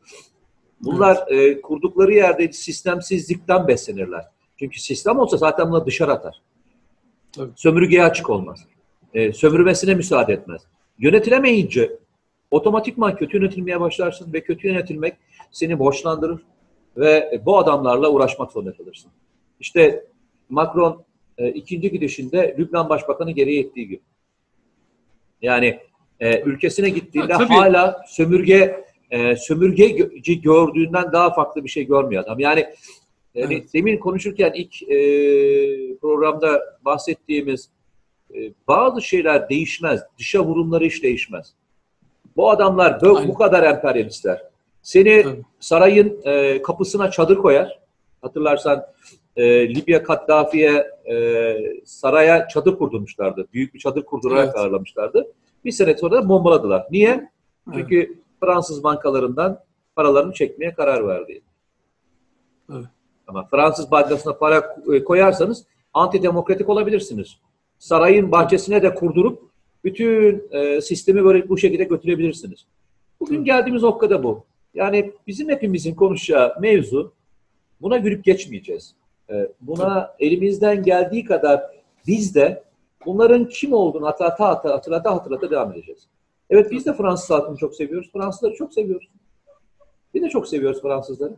Bunlar 0.80 1.24
evet. 1.28 1.56
e, 1.56 1.60
kurdukları 1.60 2.14
yerde 2.14 2.52
sistemsizlikten 2.52 3.68
beslenirler. 3.68 4.24
Çünkü 4.58 4.80
sistem 4.80 5.18
olsa 5.18 5.36
zaten 5.36 5.68
bunları 5.68 5.86
dışarı 5.86 6.12
atar. 6.12 6.42
Tabii. 7.32 7.52
Sömürgeye 7.56 8.04
açık 8.04 8.30
olmaz. 8.30 8.66
E, 9.14 9.32
sömürmesine 9.32 9.94
müsaade 9.94 10.32
etmez. 10.32 10.62
Yönetilemeyince 10.98 11.98
otomatikman 12.50 13.16
kötü 13.16 13.36
yönetilmeye 13.36 13.80
başlarsın 13.80 14.32
ve 14.32 14.40
kötü 14.40 14.68
yönetilmek 14.68 15.14
seni 15.50 15.78
borçlandırır 15.78 16.40
ve 16.96 17.40
bu 17.46 17.58
adamlarla 17.58 18.10
uğraşmak 18.10 18.52
zorunda 18.52 18.72
kalırsın. 18.72 19.10
İşte 19.60 20.04
Macron 20.48 21.04
e, 21.38 21.48
ikinci 21.48 21.90
gidişinde 21.90 22.56
Lübnan 22.58 22.88
Başbakanı 22.88 23.30
geriye 23.30 23.60
ettiği 23.60 23.88
gibi. 23.88 24.00
Yani 25.42 25.78
e, 26.20 26.40
ülkesine 26.40 26.88
gittiğinde 26.88 27.32
ha, 27.32 27.50
hala 27.50 28.04
sömürge 28.08 28.84
e, 29.10 29.36
sömürgeci 29.36 30.40
gördüğünden 30.40 31.12
daha 31.12 31.34
farklı 31.34 31.64
bir 31.64 31.68
şey 31.68 31.86
görmüyor 31.86 32.22
adam. 32.24 32.40
Yani 32.40 32.66
yani 33.34 33.54
evet. 33.54 33.74
demin 33.74 33.98
konuşurken 33.98 34.52
ilk 34.54 34.82
e, 34.82 34.96
programda 35.96 36.78
bahsettiğimiz 36.84 37.70
bazı 38.68 39.02
şeyler 39.02 39.48
değişmez. 39.48 40.00
Dışa 40.18 40.44
vurumları 40.44 40.84
hiç 40.84 41.02
değişmez. 41.02 41.54
Bu 42.36 42.50
adamlar 42.50 43.00
bu, 43.00 43.28
bu 43.28 43.34
kadar 43.34 43.62
emperyalistler. 43.62 44.42
Seni 44.82 45.24
sarayın 45.60 46.20
e, 46.24 46.62
kapısına 46.62 47.10
çadır 47.10 47.38
koyar. 47.38 47.80
Hatırlarsan 48.22 48.86
e, 49.36 49.74
Libya 49.74 50.02
Kaddafi'ye 50.02 50.90
e, 51.10 51.56
saraya 51.84 52.48
çadır 52.48 52.78
kurdurmuşlardı. 52.78 53.46
Büyük 53.52 53.74
bir 53.74 53.78
çadır 53.78 54.04
kurdurarak 54.04 54.44
evet. 54.44 54.56
ağırlamışlardı. 54.56 55.26
Bir 55.64 55.72
sene 55.72 55.96
sonra 55.96 56.22
da 56.22 56.28
bombaladılar. 56.28 56.86
Niye? 56.90 57.30
Çünkü 57.74 57.96
evet. 57.96 58.10
Fransız 58.40 58.84
bankalarından 58.84 59.60
paralarını 59.96 60.32
çekmeye 60.32 60.74
karar 60.74 61.08
verdi. 61.08 61.42
Evet. 62.72 62.84
Ama 63.26 63.46
Fransız 63.50 63.90
bankasına 63.90 64.32
para 64.32 64.76
e, 64.92 65.04
koyarsanız 65.04 65.64
antidemokratik 65.94 66.68
olabilirsiniz. 66.68 67.38
Sarayın 67.84 68.32
bahçesine 68.32 68.82
de 68.82 68.94
kurdurup 68.94 69.42
bütün 69.84 70.48
e, 70.50 70.80
sistemi 70.80 71.24
böyle 71.24 71.48
bu 71.48 71.58
şekilde 71.58 71.84
götürebilirsiniz. 71.84 72.66
Bugün 73.20 73.44
geldiğimiz 73.44 73.82
noktada 73.82 74.22
bu. 74.22 74.44
Yani 74.74 75.12
bizim 75.26 75.48
hepimizin 75.48 75.94
konuşacağı 75.94 76.54
mevzu 76.60 77.12
buna 77.80 77.96
gülüp 77.96 78.24
geçmeyeceğiz. 78.24 78.94
E, 79.30 79.48
buna 79.60 80.14
elimizden 80.18 80.82
geldiği 80.82 81.24
kadar 81.24 81.62
biz 82.06 82.34
de 82.34 82.64
bunların 83.06 83.48
kim 83.48 83.72
olduğunu 83.72 84.06
hatırlata 84.06 84.48
hatırlata 84.48 84.76
hatırlata, 84.76 85.14
hatırlata 85.14 85.50
devam 85.50 85.72
edeceğiz. 85.72 86.06
Evet 86.50 86.70
biz 86.70 86.86
de 86.86 86.92
Fransız 86.92 87.30
halkını 87.30 87.56
çok 87.56 87.74
seviyoruz. 87.74 88.10
Fransızları 88.12 88.54
çok 88.54 88.74
seviyoruz. 88.74 89.08
Biz 90.14 90.22
de 90.22 90.28
çok 90.28 90.48
seviyoruz 90.48 90.82
Fransızları. 90.82 91.36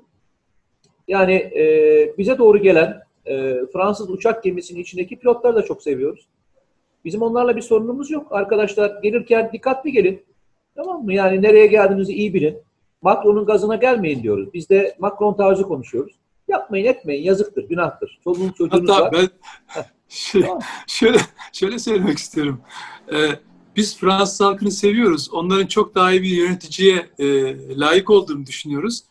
Yani 1.09 1.35
e, 1.35 2.15
bize 2.19 2.39
doğru 2.39 2.59
gelen 2.59 3.03
e, 3.27 3.61
Fransız 3.73 4.11
uçak 4.11 4.45
gemisinin 4.45 4.81
içindeki 4.81 5.19
pilotları 5.19 5.57
da 5.57 5.63
çok 5.63 5.83
seviyoruz. 5.83 6.27
Bizim 7.07 7.23
onlarla 7.23 7.57
bir 7.57 7.63
sorunumuz 7.63 8.11
yok. 8.11 8.27
Arkadaşlar 8.31 9.03
gelirken 9.03 9.51
dikkatli 9.53 9.93
gelin. 9.93 10.25
Tamam 10.77 11.05
mı? 11.05 11.15
Yani 11.15 11.43
nereye 11.43 11.67
geldiğinizi 11.67 12.13
iyi 12.13 12.35
bilin. 12.35 12.59
Macron'un 13.03 13.47
gazına 13.47 13.77
gelmeyin 13.77 14.23
diyoruz. 14.23 14.49
Biz 14.55 14.71
de 14.71 14.97
Macron 14.99 15.35
tarzı 15.35 15.63
konuşuyoruz. 15.63 16.15
Yapmayın 16.49 16.87
etmeyin 16.87 17.25
yazıktır, 17.25 17.69
günahtır. 17.69 18.19
Çoluğun 18.25 18.51
çocuğunuz 18.51 18.91
Hatta 18.91 19.03
var. 19.03 19.13
ben 19.13 19.29
şey, 20.09 20.43
şöyle, 20.87 21.19
şöyle 21.53 21.79
söylemek 21.79 22.19
istiyorum. 22.19 22.61
Ee, 23.13 23.29
biz 23.77 23.97
Fransız 23.99 24.41
halkını 24.41 24.71
seviyoruz. 24.71 25.31
Onların 25.33 25.67
çok 25.67 25.95
daha 25.95 26.13
iyi 26.13 26.23
bir 26.23 26.29
yöneticiye 26.29 27.07
e, 27.19 27.27
layık 27.79 28.11
olduğunu 28.11 28.47
düşünüyoruz. 28.47 29.03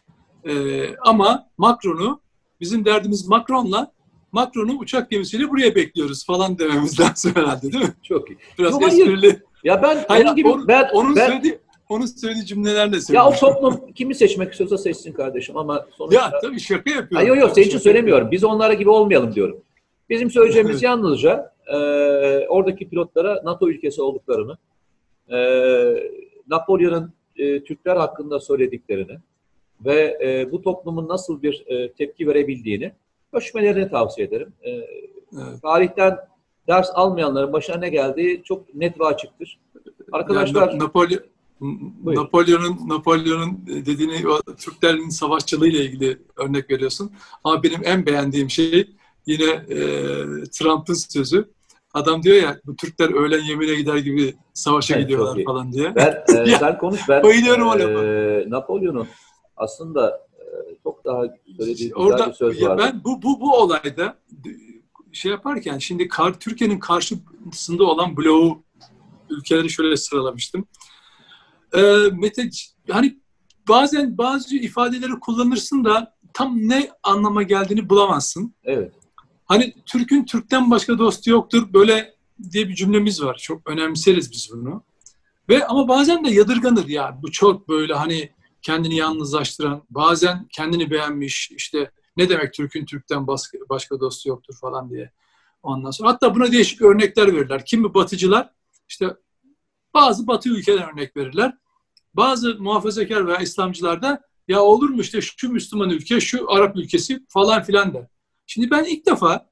E, 0.46 0.54
ama 0.98 1.48
Macron'u, 1.58 2.22
bizim 2.62 2.86
derdimiz 2.86 3.28
Macron'la 3.28 3.92
Macron'u 4.36 4.74
uçak 4.80 5.12
gemisiyle 5.12 5.50
buraya 5.50 5.76
bekliyoruz 5.76 6.26
falan 6.26 6.60
dememiz 6.60 7.00
lazım 7.02 7.32
herhalde 7.36 7.72
değil 7.72 7.84
mi? 7.84 7.94
Çok 8.04 8.30
iyi. 8.30 8.38
Biraz 8.60 8.72
Yok, 8.72 8.84
esprili. 8.84 9.40
Ya 9.64 9.84
ben 9.84 10.06
hayır, 10.08 10.26
onun 10.26 10.36
gibi 10.36 10.48
onun, 10.48 10.68
ben, 10.68 10.90
onun 10.94 11.16
ben, 11.16 11.28
söylediği 11.28 11.60
onun 11.90 12.06
söylediği 12.06 12.46
cümlelerle 12.46 13.02
söylüyorum. 13.02 13.32
Ya 13.32 13.38
o 13.38 13.40
toplum 13.40 13.92
kimi 13.92 14.16
seçmek 14.16 14.52
istiyorsa 14.52 14.78
seçsin 14.78 15.14
kardeşim 15.14 15.58
ama 15.58 15.86
sonuçta... 15.98 16.22
Ya 16.22 16.40
tabii 16.42 16.60
şaka 16.60 16.90
yapıyorum. 16.90 17.16
Hayır 17.16 17.28
yok 17.28 17.38
yok 17.38 17.52
senin 17.56 17.66
için 17.68 17.78
söylemiyorum. 17.78 18.32
Biz 18.32 18.44
onlara 18.44 18.74
gibi 18.74 18.90
olmayalım 18.90 19.36
diyorum. 19.36 19.62
Bizim 20.10 20.32
söyleyeceğimiz 20.32 20.84
yalnızca 20.84 21.54
e, 21.68 21.78
oradaki 22.48 22.90
pilotlara 22.90 23.42
NATO 23.44 23.70
ülkesi 23.70 24.02
olduklarını, 24.02 24.58
e, 25.30 25.38
Napolyon'un 26.48 27.14
e, 27.36 27.64
Türkler 27.64 27.96
hakkında 27.96 28.40
söylediklerini 28.40 29.18
ve 29.86 30.18
e, 30.24 30.52
bu 30.52 30.62
toplumun 30.62 31.08
nasıl 31.08 31.42
bir 31.42 31.64
e, 31.68 31.92
tepki 31.92 32.28
verebildiğini 32.28 32.92
ölçmelerini 33.36 33.90
tavsiye 33.90 34.28
ederim. 34.28 34.54
E, 34.62 34.72
evet. 34.72 35.62
Tarihten 35.62 36.18
ders 36.68 36.90
almayanların 36.94 37.54
başına 37.54 37.78
ne 37.78 37.90
geldiği 37.90 38.44
çok 38.44 38.76
net 38.76 39.00
ve 39.00 39.06
açıktır. 39.06 39.60
Arkadaşlar... 40.12 40.68
Yani 40.68 40.80
Napolyon, 40.80 41.20
Napolyon'un 42.06 42.90
Napolyon'un 42.90 43.60
dediğini 43.68 44.24
Türklerin 44.58 45.10
savaşçılığı 45.10 45.68
ile 45.68 45.86
ilgili 45.86 46.18
örnek 46.38 46.70
veriyorsun. 46.70 47.12
Ama 47.44 47.64
benim 47.64 47.82
en 47.84 48.06
beğendiğim 48.06 48.50
şey 48.50 48.90
yine 49.26 49.50
e, 49.50 49.78
Trump'ın 50.52 50.94
sözü. 50.94 51.50
Adam 51.94 52.24
diyor 52.24 52.36
ya 52.36 52.60
bu 52.66 52.76
Türkler 52.76 53.14
öğlen 53.14 53.44
yemeğine 53.44 53.76
gider 53.76 53.98
gibi 53.98 54.36
savaşa 54.54 54.96
evet, 54.96 55.04
gidiyorlar 55.04 55.44
falan 55.46 55.72
diye. 55.72 55.96
Ben, 55.96 56.24
e, 56.36 56.46
sen 56.60 56.78
konuş 56.78 57.10
ben. 57.10 57.24
Bayılıyorum 57.24 57.82
e, 57.82 58.50
Napolyon'un 58.50 59.08
aslında 59.58 60.25
çok 60.84 61.06
daha 61.06 61.24
söylediği 61.58 61.96
Orada, 61.96 62.28
bir 62.28 62.34
söz 62.34 62.62
var. 62.62 62.78
Ben 62.78 63.04
bu, 63.04 63.22
bu, 63.22 63.40
bu 63.40 63.54
olayda 63.58 64.18
şey 65.12 65.32
yaparken 65.32 65.78
şimdi 65.78 66.08
kar, 66.08 66.40
Türkiye'nin 66.40 66.80
karşısında 66.80 67.84
olan 67.84 68.18
bloğu 68.18 68.64
ülkeleri 69.30 69.70
şöyle 69.70 69.98
sıralamıştım. 69.98 70.68
Ee, 71.74 71.82
Mete 72.12 72.50
hani 72.92 73.20
bazen 73.70 74.18
bazı 74.18 74.56
ifadeleri 74.56 75.20
kullanırsın 75.20 75.86
da 75.86 76.16
tam 76.34 76.58
ne 76.58 76.90
anlama 77.04 77.44
geldiğini 77.44 77.90
bulamazsın. 77.90 78.56
Evet. 78.64 78.94
Hani 79.46 79.74
Türk'ün 79.86 80.26
Türk'ten 80.26 80.72
başka 80.72 80.98
dostu 80.98 81.30
yoktur 81.30 81.74
böyle 81.74 82.16
diye 82.52 82.68
bir 82.68 82.76
cümlemiz 82.76 83.24
var. 83.24 83.38
Çok 83.42 83.70
önemseriz 83.70 84.32
biz 84.32 84.50
bunu. 84.54 84.84
Ve 85.50 85.68
ama 85.68 85.88
bazen 85.88 86.26
de 86.26 86.30
yadırganır 86.30 86.88
ya. 86.88 87.20
Bu 87.22 87.32
çok 87.32 87.70
böyle 87.70 87.94
hani 87.94 88.30
kendini 88.66 88.96
yalnızlaştıran, 88.96 89.84
bazen 89.90 90.48
kendini 90.52 90.92
beğenmiş 90.92 91.52
işte 91.52 91.92
ne 92.18 92.30
demek 92.30 92.54
Türk'ün 92.54 92.86
Türk'ten 92.86 93.28
başka, 93.70 94.00
dostu 94.00 94.30
yoktur 94.30 94.56
falan 94.62 94.90
diye. 94.90 95.12
Ondan 95.64 95.92
sonra 95.92 96.10
hatta 96.10 96.36
buna 96.36 96.52
değişik 96.52 96.82
örnekler 96.82 97.36
verirler. 97.36 97.66
Kimi 97.66 97.94
batıcılar 97.94 98.54
işte 98.90 99.16
bazı 99.94 100.28
batı 100.28 100.50
ülkeler 100.50 100.94
örnek 100.94 101.18
verirler. 101.18 101.58
Bazı 102.14 102.56
muhafazakar 102.60 103.28
veya 103.28 103.38
İslamcılar 103.38 104.02
da 104.02 104.22
ya 104.48 104.62
olur 104.62 104.90
mu 104.90 105.02
işte 105.02 105.22
şu 105.22 105.52
Müslüman 105.52 105.90
ülke, 105.90 106.22
şu 106.22 106.52
Arap 106.52 106.78
ülkesi 106.78 107.26
falan 107.30 107.64
filan 107.64 107.94
der. 107.94 108.08
Şimdi 108.46 108.72
ben 108.72 108.84
ilk 108.84 109.06
defa 109.06 109.50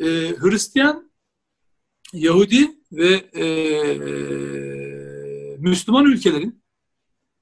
e, 0.00 0.06
Hristiyan, 0.40 1.10
Yahudi 2.12 2.70
ve 2.92 3.14
e, 3.14 3.46
Müslüman 5.58 6.04
ülkelerin 6.04 6.65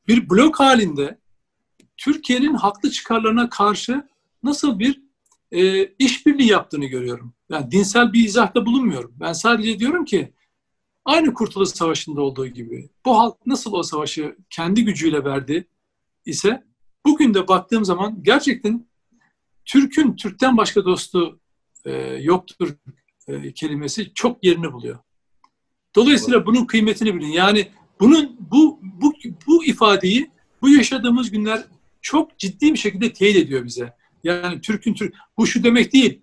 bir 0.09 0.31
blok 0.31 0.61
halinde 0.61 1.19
Türkiye'nin 1.97 2.55
haklı 2.55 2.91
çıkarlarına 2.91 3.51
karşı 3.51 4.09
nasıl 4.43 4.79
bir 4.79 5.03
e, 5.53 5.87
işbirliği 5.87 6.51
yaptığını 6.51 6.85
görüyorum. 6.85 7.35
Yani 7.51 7.71
dinsel 7.71 8.13
bir 8.13 8.25
izahda 8.25 8.67
bulunmuyorum. 8.67 9.15
Ben 9.21 9.33
sadece 9.33 9.79
diyorum 9.79 10.05
ki 10.05 10.33
aynı 11.05 11.35
Kurtuluş 11.35 11.69
Savaşı'nda 11.69 12.23
olduğu 12.23 12.47
gibi 12.47 12.91
bu 13.05 13.19
halk 13.19 13.47
nasıl 13.47 13.73
o 13.73 13.83
savaşı 13.83 14.37
kendi 14.51 14.85
gücüyle 14.85 15.25
verdi 15.25 15.69
ise 16.27 16.65
bugün 17.07 17.35
de 17.35 17.49
baktığım 17.49 17.85
zaman 17.85 18.23
gerçekten 18.23 18.87
Türk'ün 19.65 20.17
Türk'ten 20.17 20.57
başka 20.57 20.85
dostu 20.85 21.41
e, 21.85 21.93
yoktur 22.21 22.75
e, 23.29 23.53
kelimesi 23.53 24.15
çok 24.15 24.45
yerini 24.45 24.73
buluyor. 24.73 24.99
Dolayısıyla 25.97 26.47
bunun 26.47 26.65
kıymetini 26.67 27.15
bilin. 27.15 27.27
Yani 27.27 27.69
bunun 28.01 28.37
bu 28.51 28.81
bu 28.83 29.13
bu 29.47 29.65
ifadeyi 29.65 30.31
bu 30.63 30.69
yaşadığımız 30.69 31.31
günler 31.31 31.65
çok 32.03 32.39
ciddi 32.39 32.73
bir 32.73 32.79
şekilde 32.79 33.13
teyit 33.13 33.37
ediyor 33.37 33.65
bize. 33.65 33.93
Yani 34.25 34.61
Türk'ün 34.61 34.95
Türk 34.95 35.15
bu 35.39 35.47
şu 35.47 35.65
demek 35.65 35.93
değil. 35.93 36.21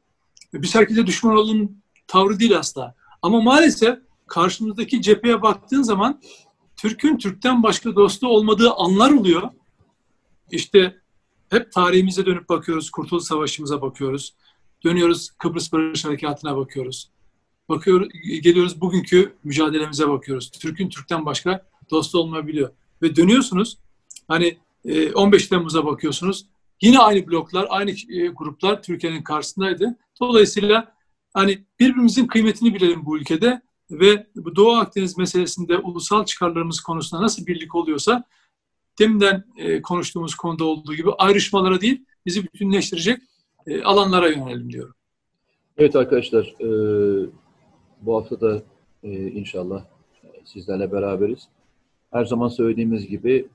Biz 0.54 0.76
herkese 0.76 1.08
düşman 1.08 1.36
olun 1.36 1.82
tavrı 2.08 2.40
değil 2.40 2.58
asla. 2.58 2.96
Ama 3.22 3.42
maalesef 3.42 4.00
karşımızdaki 4.28 5.02
cepheye 5.02 5.42
baktığın 5.42 5.84
zaman 5.84 6.22
Türk'ün 6.78 7.18
Türk'ten 7.18 7.64
başka 7.64 7.96
dostu 7.96 8.28
olmadığı 8.28 8.72
anlar 8.72 9.12
oluyor. 9.12 9.50
İşte 10.52 11.02
hep 11.50 11.72
tarihimize 11.72 12.26
dönüp 12.26 12.50
bakıyoruz. 12.50 12.90
Kurtuluş 12.90 13.24
Savaşı'mıza 13.24 13.82
bakıyoruz. 13.82 14.36
Dönüyoruz 14.84 15.32
Kıbrıs 15.32 15.74
Barış 15.74 16.06
Harekatı'na 16.06 16.58
bakıyoruz. 16.58 17.10
Bakıyoruz, 17.72 18.10
geliyoruz 18.42 18.82
bugünkü 18.82 19.34
mücadelemize 19.44 20.10
bakıyoruz. 20.10 20.52
Türk'ün 20.52 20.90
Türk'ten 20.90 21.26
başka 21.26 21.66
dostu 21.92 22.20
olmayabiliyor. 22.20 22.70
Ve 23.02 23.16
dönüyorsunuz 23.16 23.78
hani 24.28 24.58
15 25.14 25.48
Temmuz'a 25.48 25.86
bakıyorsunuz. 25.86 26.46
Yine 26.82 27.00
aynı 27.00 27.28
bloklar, 27.28 27.68
aynı 27.70 27.92
gruplar 28.36 28.84
Türkiye'nin 28.84 29.24
karşısındaydı. 29.24 29.98
Dolayısıyla 30.20 30.96
hani 31.34 31.64
birbirimizin 31.80 32.28
kıymetini 32.28 32.74
bilelim 32.74 33.06
bu 33.06 33.18
ülkede 33.18 33.62
ve 33.92 34.28
bu 34.36 34.56
Doğu 34.56 34.72
Akdeniz 34.72 35.18
meselesinde 35.18 35.78
ulusal 35.78 36.26
çıkarlarımız 36.26 36.80
konusunda 36.80 37.24
nasıl 37.24 37.46
birlik 37.46 37.76
oluyorsa 37.76 38.24
deminden 39.00 39.46
konuştuğumuz 39.84 40.36
konuda 40.36 40.66
olduğu 40.66 40.96
gibi 40.96 41.12
ayrışmalara 41.12 41.82
değil, 41.82 42.06
bizi 42.26 42.44
bütünleştirecek 42.44 43.22
alanlara 43.84 44.28
yönelelim 44.28 44.72
diyorum. 44.72 44.96
Evet 45.78 45.96
arkadaşlar, 45.96 46.56
bu 48.02 48.16
hafta 48.16 48.42
da 48.42 48.62
inşallah 49.10 49.86
sizlerle 50.46 50.92
beraberiz. 50.92 51.48
Her 52.12 52.26
zaman 52.26 52.48
söylediğimiz 52.48 53.08
gibi 53.08 53.48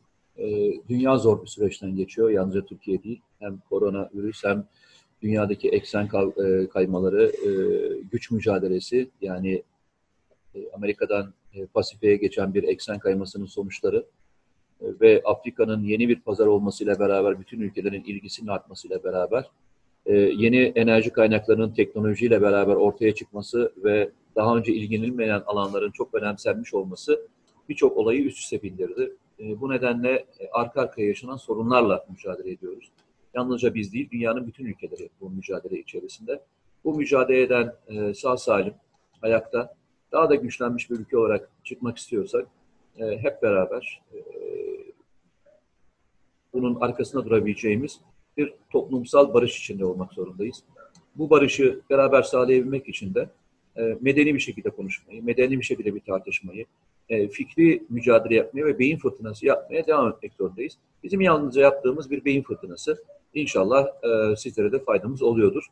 dünya 0.88 1.16
zor 1.16 1.42
bir 1.42 1.46
süreçten 1.46 1.96
geçiyor. 1.96 2.30
Yalnızca 2.30 2.64
Türkiye 2.64 3.02
değil. 3.02 3.20
Hem 3.38 3.58
koronavirüs 3.70 4.44
hem 4.44 4.64
dünyadaki 5.22 5.68
eksen 5.68 6.08
kaymaları, 6.68 7.32
güç 8.12 8.30
mücadelesi 8.30 9.08
yani 9.20 9.62
Amerika'dan 10.72 11.32
Pasifik'e 11.74 12.16
geçen 12.16 12.54
bir 12.54 12.62
eksen 12.62 12.98
kaymasının 12.98 13.46
sonuçları 13.46 14.06
ve 14.82 15.22
Afrika'nın 15.24 15.84
yeni 15.84 16.08
bir 16.08 16.20
pazar 16.20 16.46
olmasıyla 16.46 16.98
beraber 16.98 17.40
bütün 17.40 17.60
ülkelerin 17.60 18.04
ilgisinin 18.04 18.48
artmasıyla 18.48 19.04
beraber 19.04 19.50
yeni 20.14 20.58
enerji 20.58 21.10
kaynaklarının 21.10 21.70
teknolojiyle 21.70 22.42
beraber 22.42 22.74
ortaya 22.74 23.14
çıkması 23.14 23.72
ve 23.76 24.10
daha 24.36 24.56
önce 24.56 24.72
ilgilenilmeyen 24.72 25.42
alanların 25.46 25.90
çok 25.90 26.14
önemsenmiş 26.14 26.74
olması 26.74 27.28
birçok 27.68 27.96
olayı 27.96 28.24
üst 28.24 28.38
üste 28.38 28.62
bindirdi. 28.62 29.12
Bu 29.40 29.70
nedenle 29.70 30.26
arka 30.52 30.80
arkaya 30.80 31.08
yaşanan 31.08 31.36
sorunlarla 31.36 32.06
mücadele 32.10 32.50
ediyoruz. 32.50 32.92
Yalnızca 33.34 33.74
biz 33.74 33.92
değil, 33.92 34.10
dünyanın 34.10 34.46
bütün 34.46 34.64
ülkeleri 34.64 35.08
bu 35.20 35.30
mücadele 35.30 35.78
içerisinde. 35.78 36.40
Bu 36.84 36.94
mücadeleden 36.94 37.74
sağ 38.14 38.36
salim, 38.36 38.74
ayakta, 39.22 39.74
daha 40.12 40.30
da 40.30 40.34
güçlenmiş 40.34 40.90
bir 40.90 40.98
ülke 40.98 41.18
olarak 41.18 41.50
çıkmak 41.64 41.98
istiyorsak 41.98 42.48
hep 42.98 43.42
beraber 43.42 44.02
bunun 46.52 46.80
arkasında 46.80 47.24
durabileceğimiz 47.24 48.00
bir 48.36 48.52
toplumsal 48.70 49.34
barış 49.34 49.58
içinde 49.58 49.84
olmak 49.84 50.12
zorundayız. 50.12 50.62
Bu 51.14 51.30
barışı 51.30 51.80
beraber 51.90 52.22
sağlayabilmek 52.22 52.88
için 52.88 53.14
de 53.14 53.28
medeni 54.00 54.34
bir 54.34 54.40
şekilde 54.40 54.70
konuşmayı, 54.70 55.24
medeni 55.24 55.58
bir 55.58 55.64
şekilde 55.64 55.94
bir 55.94 56.00
tartışmayı, 56.00 56.64
fikri 57.08 57.82
mücadele 57.88 58.34
yapmaya 58.34 58.66
ve 58.66 58.78
beyin 58.78 58.98
fırtınası 58.98 59.46
yapmaya 59.46 59.86
devam 59.86 60.08
etmek 60.08 60.32
zorundayız. 60.34 60.78
Bizim 61.02 61.20
yalnızca 61.20 61.62
yaptığımız 61.62 62.10
bir 62.10 62.24
beyin 62.24 62.42
fırtınası. 62.42 63.04
İnşallah 63.34 63.86
sizlere 64.36 64.72
de 64.72 64.78
faydamız 64.78 65.22
oluyordur. 65.22 65.66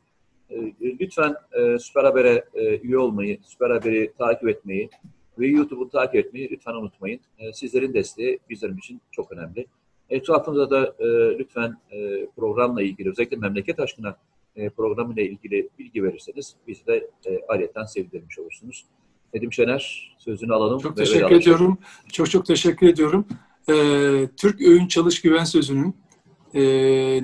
Lütfen 0.81 1.35
Süper 1.79 2.05
Haber'e 2.05 2.45
üye 2.83 2.99
olmayı, 2.99 3.39
Süper 3.43 3.71
Haber'i 3.71 4.13
takip 4.19 4.49
etmeyi 4.49 4.91
ve 5.39 5.47
YouTube'u 5.47 5.89
takip 5.89 6.15
etmeyi 6.15 6.51
lütfen 6.51 6.75
unutmayın. 6.75 7.21
Sizlerin 7.53 7.95
desteği 7.95 8.39
bizim 8.51 8.79
için 8.79 9.01
çok 9.11 9.33
önemli. 9.33 9.67
Etrafınızda 10.11 10.71
da 10.71 10.95
lütfen 11.39 11.77
programla 12.37 12.83
ilgili, 12.83 13.11
özellikle 13.11 13.37
memleket 13.37 13.81
aşkına 13.81 14.17
programıyla 14.77 15.23
ilgili 15.23 15.69
bilgi 15.79 16.03
verirseniz 16.05 16.55
bizi 16.69 16.87
de 16.87 17.11
ayrıca 17.49 17.87
sevindirmiş 17.87 18.39
olursunuz. 18.39 18.85
Nedim 19.35 19.53
Şener, 19.53 20.15
sözünü 20.19 20.55
alalım. 20.55 20.79
Çok 20.79 20.97
teşekkür 20.97 21.37
ediyorum. 21.37 21.79
Çok 22.13 22.31
çok 22.31 22.47
teşekkür 22.47 22.87
ediyorum. 22.87 23.27
Ee, 23.69 24.29
Türk 24.37 24.61
Öğün 24.61 24.87
Çalış 24.87 25.23
Güven 25.23 25.45
sözünün 25.45 25.97
e, 26.55 26.63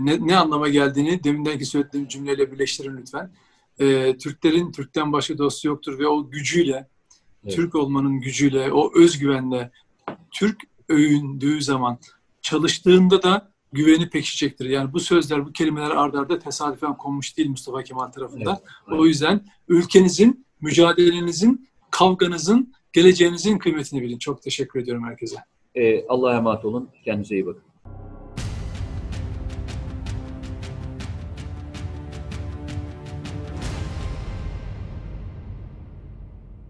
ne, 0.05 0.27
ne 0.27 0.37
anlama 0.37 0.69
geldiğini 0.69 1.25
demindenki 1.25 1.65
söylediğim 1.65 2.09
cümleyle 2.09 2.53
birleştirin 2.53 2.97
lütfen. 2.97 3.31
Ee, 3.79 4.17
Türklerin 4.19 4.73
Türk'ten 4.73 5.13
başka 5.13 5.39
dostu 5.39 5.69
yoktur 5.69 5.99
ve 5.99 6.07
o 6.07 6.31
gücüyle, 6.31 6.89
evet. 7.45 7.57
Türk 7.57 7.75
olmanın 7.75 8.21
gücüyle, 8.21 8.73
o 8.73 9.01
özgüvenle 9.01 9.71
Türk 10.31 10.61
övündüğü 10.89 11.63
zaman 11.63 11.99
çalıştığında 12.43 13.23
da 13.23 13.53
güveni 13.73 14.11
pekişecektir. 14.11 14.69
Yani 14.69 14.93
bu 14.93 15.01
sözler, 15.01 15.47
bu 15.47 15.53
kelimeler 15.53 15.91
ardarda 15.91 16.19
arda 16.21 16.39
tesadüfen 16.39 16.97
konmuş 16.97 17.37
değil 17.37 17.49
Mustafa 17.49 17.83
Kemal 17.83 18.07
tarafından. 18.07 18.59
Evet, 18.89 19.01
o 19.01 19.07
yüzden 19.07 19.45
ülkenizin, 19.69 20.47
mücadelenizin, 20.61 21.69
kavganızın, 21.91 22.73
geleceğinizin 22.93 23.59
kıymetini 23.59 24.03
bilin. 24.03 24.19
Çok 24.19 24.43
teşekkür 24.43 24.81
ediyorum 24.81 25.05
herkese. 25.05 25.37
Ee, 25.75 26.07
Allah'a 26.07 26.37
emanet 26.37 26.65
olun. 26.65 26.89
Kendinize 27.05 27.35
iyi 27.35 27.47
bakın. 27.47 27.70